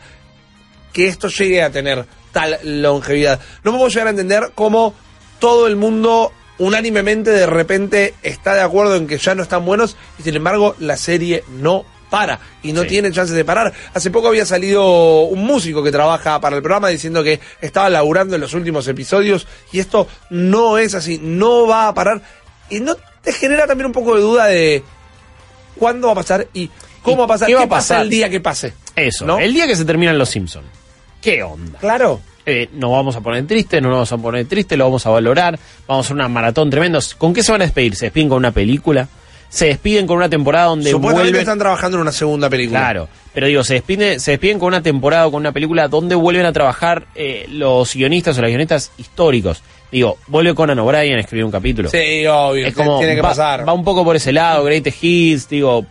que 0.93 1.07
esto 1.07 1.27
llegue 1.27 1.61
a 1.61 1.69
tener 1.69 2.05
tal 2.31 2.57
longevidad. 2.63 3.39
No 3.63 3.71
podemos 3.71 3.93
llegar 3.93 4.07
a 4.07 4.11
entender 4.11 4.51
cómo 4.55 4.93
todo 5.39 5.67
el 5.67 5.75
mundo 5.75 6.31
unánimemente 6.57 7.31
de 7.31 7.45
repente 7.45 8.13
está 8.21 8.53
de 8.53 8.61
acuerdo 8.61 8.95
en 8.95 9.07
que 9.07 9.17
ya 9.17 9.33
no 9.33 9.43
están 9.43 9.65
buenos 9.65 9.95
y 10.19 10.23
sin 10.23 10.35
embargo 10.35 10.75
la 10.79 10.97
serie 10.97 11.43
no 11.47 11.85
para 12.09 12.39
y 12.63 12.73
no 12.73 12.81
Sí. 12.83 12.87
tiene 12.89 13.11
chances 13.11 13.35
de 13.35 13.45
parar. 13.45 13.71
Hace 13.93 14.09
poco 14.11 14.27
había 14.29 14.45
salido 14.45 15.21
un 15.23 15.43
músico 15.43 15.83
que 15.83 15.91
trabaja 15.91 16.39
para 16.41 16.55
el 16.55 16.61
programa 16.61 16.89
diciendo 16.89 17.23
que 17.23 17.39
estaba 17.61 17.89
laburando 17.89 18.35
en 18.35 18.41
los 18.41 18.53
últimos 18.53 18.87
episodios 18.87 19.47
y 19.71 19.79
esto 19.79 20.07
no 20.29 20.77
es 20.77 20.95
así, 20.95 21.19
no 21.21 21.67
va 21.67 21.87
a 21.87 21.93
parar 21.93 22.21
y 22.69 22.79
no 22.79 22.95
te 23.21 23.33
genera 23.33 23.67
también 23.67 23.87
un 23.87 23.93
poco 23.93 24.15
de 24.15 24.21
duda 24.21 24.45
de 24.47 24.83
cuándo 25.75 26.07
va 26.07 26.13
a 26.13 26.15
pasar 26.15 26.47
y 26.53 26.69
cómo 27.01 27.15
¿Y 27.15 27.19
va 27.19 27.23
a 27.25 27.27
pasar, 27.27 27.47
qué 27.47 27.55
va 27.55 27.63
a 27.63 27.67
pasa 27.69 27.93
pasar? 27.95 28.01
el 28.03 28.09
día 28.09 28.29
que 28.29 28.39
pase. 28.39 28.73
Eso, 28.95 29.25
¿No? 29.25 29.39
el 29.39 29.53
día 29.53 29.67
que 29.67 29.75
se 29.75 29.85
terminan 29.85 30.17
Los 30.17 30.29
Simpsons. 30.29 30.67
¿Qué 31.21 31.43
onda? 31.43 31.79
Claro. 31.79 32.21
Eh, 32.45 32.69
nos 32.73 32.91
vamos 32.91 33.15
a 33.15 33.21
poner 33.21 33.45
triste, 33.45 33.79
no 33.81 33.89
nos 33.89 33.97
vamos 33.97 34.11
a 34.13 34.17
poner 34.17 34.45
triste, 34.47 34.75
lo 34.75 34.85
vamos 34.85 35.05
a 35.05 35.09
valorar, 35.11 35.59
vamos 35.87 36.05
a 36.05 36.07
hacer 36.07 36.15
una 36.15 36.27
maratón 36.29 36.69
tremenda. 36.69 36.99
¿Con 37.17 37.33
qué 37.33 37.43
se 37.43 37.51
van 37.51 37.61
a 37.61 37.65
despedir? 37.65 37.95
¿Se 37.95 38.05
despiden 38.07 38.29
con 38.29 38.37
una 38.39 38.51
película? 38.51 39.07
¿Se 39.49 39.65
despiden 39.65 40.05
con 40.05 40.17
una 40.17 40.29
temporada 40.29 40.65
donde 40.67 40.91
Supuestamente 40.91 41.23
vuelven? 41.31 41.41
están 41.41 41.57
trabajando 41.59 41.97
en 41.97 42.01
una 42.01 42.11
segunda 42.11 42.49
película. 42.49 42.79
Claro, 42.79 43.09
pero 43.33 43.47
digo, 43.47 43.63
se 43.63 43.73
despiden, 43.75 44.19
se 44.19 44.31
despiden 44.31 44.59
con 44.59 44.67
una 44.67 44.83
temporada 44.83 45.25
o 45.27 45.31
con 45.31 45.39
una 45.39 45.51
película 45.51 45.87
donde 45.87 46.13
vuelven 46.15 46.45
a 46.45 46.53
trabajar 46.53 47.07
eh, 47.15 47.47
los 47.49 47.95
guionistas 47.95 48.37
o 48.37 48.41
los 48.41 48.49
guionistas 48.49 48.91
históricos. 48.97 49.63
Digo, 49.91 50.19
vuelve 50.27 50.53
Conan 50.53 50.77
O'Brien 50.77 51.17
a 51.17 51.21
escribir 51.21 51.45
un 51.45 51.51
capítulo. 51.51 51.89
Sí, 51.89 52.25
obvio, 52.27 52.67
es 52.67 52.75
como, 52.75 52.99
tiene 52.99 53.15
que 53.15 53.21
va, 53.21 53.29
pasar. 53.29 53.67
va 53.67 53.73
un 53.73 53.83
poco 53.83 54.03
por 54.05 54.15
ese 54.15 54.31
lado, 54.31 54.63
Greatest 54.65 55.03
Hits, 55.03 55.49
digo, 55.49 55.83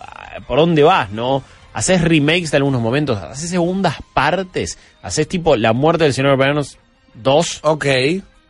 ah, 0.00 0.40
¿por 0.48 0.58
dónde 0.58 0.82
vas, 0.82 1.10
no? 1.10 1.44
Haces 1.72 2.00
remakes 2.02 2.50
de 2.50 2.56
algunos 2.56 2.80
momentos, 2.80 3.16
haces 3.18 3.48
segundas 3.50 3.94
partes, 4.12 4.76
haces 5.02 5.28
tipo 5.28 5.54
La 5.56 5.72
muerte 5.72 6.02
del 6.04 6.14
señor 6.14 6.36
Baranos 6.36 6.78
2, 7.14 7.60
Ok. 7.62 7.86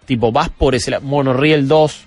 tipo, 0.07 0.33
vas 0.33 0.49
por 0.49 0.75
ese 0.75 0.91
lado, 0.91 1.03
Monorail 1.05 1.69
2, 1.69 2.01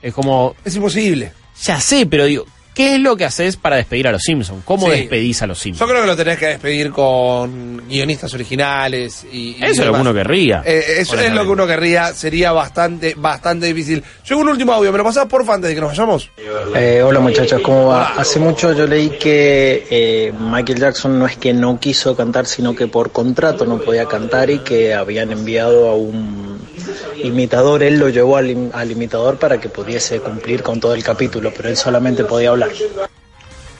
es 0.00 0.14
como, 0.14 0.54
Es 0.64 0.74
imposible. 0.74 1.32
Ya 1.64 1.80
sé, 1.80 2.06
pero 2.06 2.24
digo, 2.26 2.44
¿qué 2.74 2.94
es 2.94 3.00
lo 3.00 3.16
que 3.16 3.24
haces 3.26 3.56
para 3.56 3.76
despedir 3.76 4.08
a 4.08 4.12
los 4.12 4.22
Simpsons? 4.22 4.62
¿Cómo 4.64 4.86
Sí. 4.86 4.92
despedís 4.92 5.42
a 5.42 5.46
los 5.46 5.58
Yo 5.58 5.62
Simpsons? 5.64 5.90
creo 5.90 6.00
que 6.02 6.06
lo 6.08 6.16
tenés 6.16 6.38
que 6.38 6.46
despedir 6.46 6.90
con 6.90 7.82
guionistas 7.88 8.32
originales 8.34 9.24
y, 9.30 9.56
y 9.58 9.64
Eso 9.64 9.82
es 9.82 9.86
lo 9.86 9.92
que 9.94 10.00
uno 10.00 10.14
querría. 10.14 10.62
Eh, 10.64 10.84
eso 10.98 11.18
es 11.20 11.32
lo 11.32 11.42
que 11.44 11.50
uno 11.50 11.66
querría, 11.66 12.14
sería 12.14 12.52
bastante, 12.52 13.14
bastante 13.16 13.66
difícil. 13.66 14.02
Llegó 14.28 14.40
un 14.40 14.48
último 14.48 14.72
audio, 14.72 14.90
¿me 14.90 14.98
lo 14.98 15.04
pasás 15.04 15.26
porfa 15.26 15.54
antes 15.54 15.68
de 15.68 15.74
que 15.74 15.80
nos 15.82 15.90
vayamos? 15.90 16.30
Eh, 16.74 17.02
hola 17.04 17.20
muchachos, 17.20 17.60
¿cómo 17.62 17.88
va? 17.88 18.14
Hace 18.16 18.38
mucho 18.40 18.72
yo 18.72 18.86
leí 18.86 19.10
que 19.10 19.86
eh, 19.90 20.32
Michael 20.38 20.78
Jackson 20.80 21.18
no 21.18 21.26
es 21.26 21.36
que 21.36 21.52
no 21.52 21.78
quiso 21.78 22.16
cantar, 22.16 22.46
sino 22.46 22.74
que 22.74 22.86
por 22.86 23.12
contrato 23.12 23.66
no 23.66 23.78
podía 23.78 24.06
cantar 24.06 24.48
y 24.50 24.60
que 24.60 24.94
habían 24.94 25.30
enviado 25.30 25.90
a 25.90 25.94
un 25.94 26.51
imitador, 27.16 27.82
él 27.82 27.98
lo 27.98 28.08
llevó 28.08 28.36
al, 28.36 28.70
al 28.72 28.90
imitador 28.90 29.38
para 29.38 29.60
que 29.60 29.68
pudiese 29.68 30.20
cumplir 30.20 30.62
con 30.62 30.80
todo 30.80 30.94
el 30.94 31.02
capítulo, 31.04 31.52
pero 31.56 31.68
él 31.68 31.76
solamente 31.76 32.24
podía 32.24 32.50
hablar. 32.50 32.70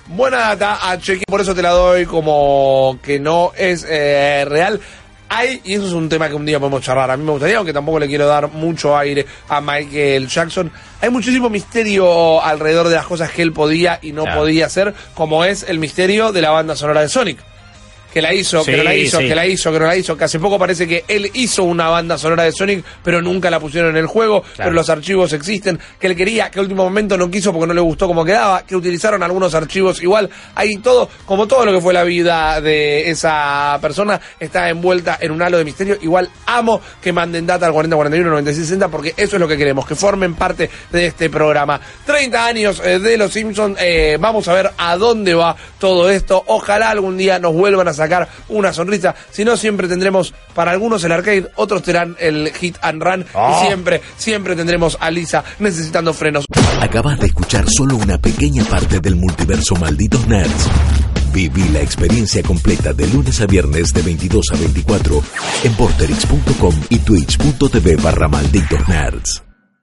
Buena 0.09 0.39
data, 0.57 0.91
a 0.91 0.99
cheque, 0.99 1.25
por 1.27 1.41
eso 1.41 1.55
te 1.55 1.63
la 1.63 1.71
doy 1.71 2.05
como 2.07 2.99
que 3.03 3.19
no 3.19 3.53
es 3.57 3.87
eh, 3.89 4.45
real. 4.47 4.81
Hay, 5.35 5.63
y 5.65 5.75
eso 5.75 5.87
es 5.87 5.93
un 5.95 6.11
tema 6.11 6.29
que 6.29 6.35
un 6.35 6.45
día 6.45 6.59
podemos 6.61 6.83
charlar, 6.83 7.11
a 7.11 7.17
mí 7.17 7.25
me 7.25 7.31
gustaría, 7.31 7.57
aunque 7.57 7.73
tampoco 7.73 7.99
le 7.99 8.07
quiero 8.07 8.27
dar 8.27 8.49
mucho 8.51 8.95
aire 8.99 9.25
a 9.49 9.63
Michael 9.63 10.29
Jackson. 10.29 10.71
Hay 11.01 11.09
muchísimo 11.09 11.49
misterio 11.49 12.43
alrededor 12.43 12.89
de 12.89 12.97
las 12.97 13.07
cosas 13.07 13.31
que 13.31 13.41
él 13.41 13.53
podía 13.55 13.99
y 14.03 14.13
no 14.13 14.25
Claro. 14.25 14.41
podía 14.41 14.67
hacer, 14.67 14.93
como 15.15 15.43
es 15.47 15.63
el 15.67 15.79
misterio 15.79 16.33
de 16.33 16.43
la 16.43 16.51
banda 16.51 16.77
sonora 16.77 17.01
de 17.01 17.09
Sonic. 17.09 17.39
Que 18.13 18.21
la 18.21 18.35
hizo, 18.35 18.65
que 18.65 18.77
no 18.77 18.83
la 18.83 18.95
hizo, 18.95 19.19
sí. 19.19 19.29
que 19.29 19.35
la 19.35 19.47
hizo, 19.47 19.73
que 19.73 19.79
no 19.79 19.87
la 19.87 19.97
hizo, 19.97 20.17
que 20.17 20.25
hace 20.25 20.39
poco 20.39 20.59
parece 20.59 20.87
que 20.87 21.05
él 21.09 21.31
hizo 21.35 21.65
una 21.65 21.89
banda 21.89 22.19
sonora 22.19 22.45
de 22.45 22.53
Sonic, 22.53 22.85
pero 23.03 23.23
nunca 23.23 23.51
la 23.51 23.59
pusieron 23.59 23.91
en 23.91 23.97
el 23.97 24.07
juego, 24.07 24.45
pero 24.57 24.71
los 24.71 24.91
archivos 24.91 25.33
existen, 25.33 25.79
que 25.99 26.09
él 26.09 26.17
quería, 26.17 26.51
que 26.51 26.59
a 26.59 26.63
último 26.63 26.85
momento 26.85 27.17
no 27.17 27.31
quiso 27.31 27.53
porque 27.53 27.67
no 27.67 27.75
le 27.75 27.81
gustó 27.81 28.07
cómo 28.07 28.25
quedaba, 28.25 28.67
que 28.67 28.77
utilizaron 28.77 29.23
algunos 29.23 29.55
archivos 29.55 30.03
igual, 30.03 30.29
ahí 30.55 30.77
todo, 30.77 31.09
como 31.25 31.47
todo 31.47 31.65
lo 31.65 31.73
que 31.73 31.81
fue 31.81 31.95
la 31.95 32.05
vida 32.05 32.61
de 32.61 33.11
esa 33.11 33.79
persona, 33.81 34.21
está 34.39 34.69
envuelta 34.69 35.19
en 35.21 35.31
un 35.31 35.43
halo 35.43 35.59
de 35.59 35.65
misterio, 35.65 35.97
igual 36.03 36.29
amo 36.47 36.81
que 37.01 37.13
manden 37.13 37.47
data 37.47 37.67
al 37.67 37.73
4041 37.73 38.29
9660 38.31 38.89
porque 38.89 39.15
eso 39.17 39.37
es 39.37 39.41
lo 39.41 39.49
que 39.49 39.57
queremos, 39.57 39.87
que 39.87 39.95
formen 39.95 40.35
parte 40.35 40.69
de 40.91 41.07
este 41.07 41.31
programa. 41.31 41.81
30 42.05 42.47
años 42.47 42.83
eh, 42.85 42.99
de 42.99 43.17
Los 43.17 43.33
Simpsons, 43.33 43.79
eh, 43.81 44.19
vamos 44.21 44.47
a 44.49 44.53
ver 44.53 44.71
a 44.77 44.97
dónde 44.97 45.35
va 45.35 45.57
todo 45.79 46.11
esto, 46.11 46.43
ojalá 46.47 46.91
algún 46.91 47.17
día 47.17 47.39
nos 47.39 47.53
vuelvan 47.53 47.89
a 47.89 47.93
sacar 48.03 48.29
una 48.49 48.73
sonrisa, 48.73 49.15
si 49.31 49.45
no 49.45 49.57
siempre 49.57 49.89
tendremos 49.89 50.35
para 50.55 50.71
algunos 50.73 51.03
el 51.05 51.13
arcade, 51.13 51.51
otros 51.57 51.83
tendrán 51.83 52.17
el 52.21 52.53
hit 52.53 52.77
and 52.83 53.03
run 53.03 53.25
Ah. 53.35 53.61
y 53.63 53.67
siempre, 53.67 54.01
siempre 54.17 54.57
tendremos 54.57 54.97
a 55.01 55.11
Lisa 55.11 55.45
necesitando 55.59 56.13
frenos. 56.15 56.45
Acabas 56.81 57.19
de 57.21 57.27
escuchar 57.27 57.65
solo 57.69 57.97
una 57.97 58.19
pequeña 58.19 58.65
parte 58.65 59.01
del 59.01 59.17
multiverso 59.17 59.75
Malditos 59.77 60.27
Nerds. 60.27 60.69
Viví 61.33 61.67
la 61.71 61.81
experiencia 61.81 62.43
completa 62.43 62.93
de 62.93 63.07
lunes 63.07 63.41
a 63.41 63.47
viernes 63.47 63.93
de 63.95 64.03
22 64.03 64.47
a 64.53 64.57
24 64.57 65.23
en 65.65 65.75
porterix.com 65.75 66.75
y 66.91 66.99
twitch.tv 66.99 67.97
barra 67.97 68.29
Malditos 68.29 68.87
Nerds. 68.89 69.52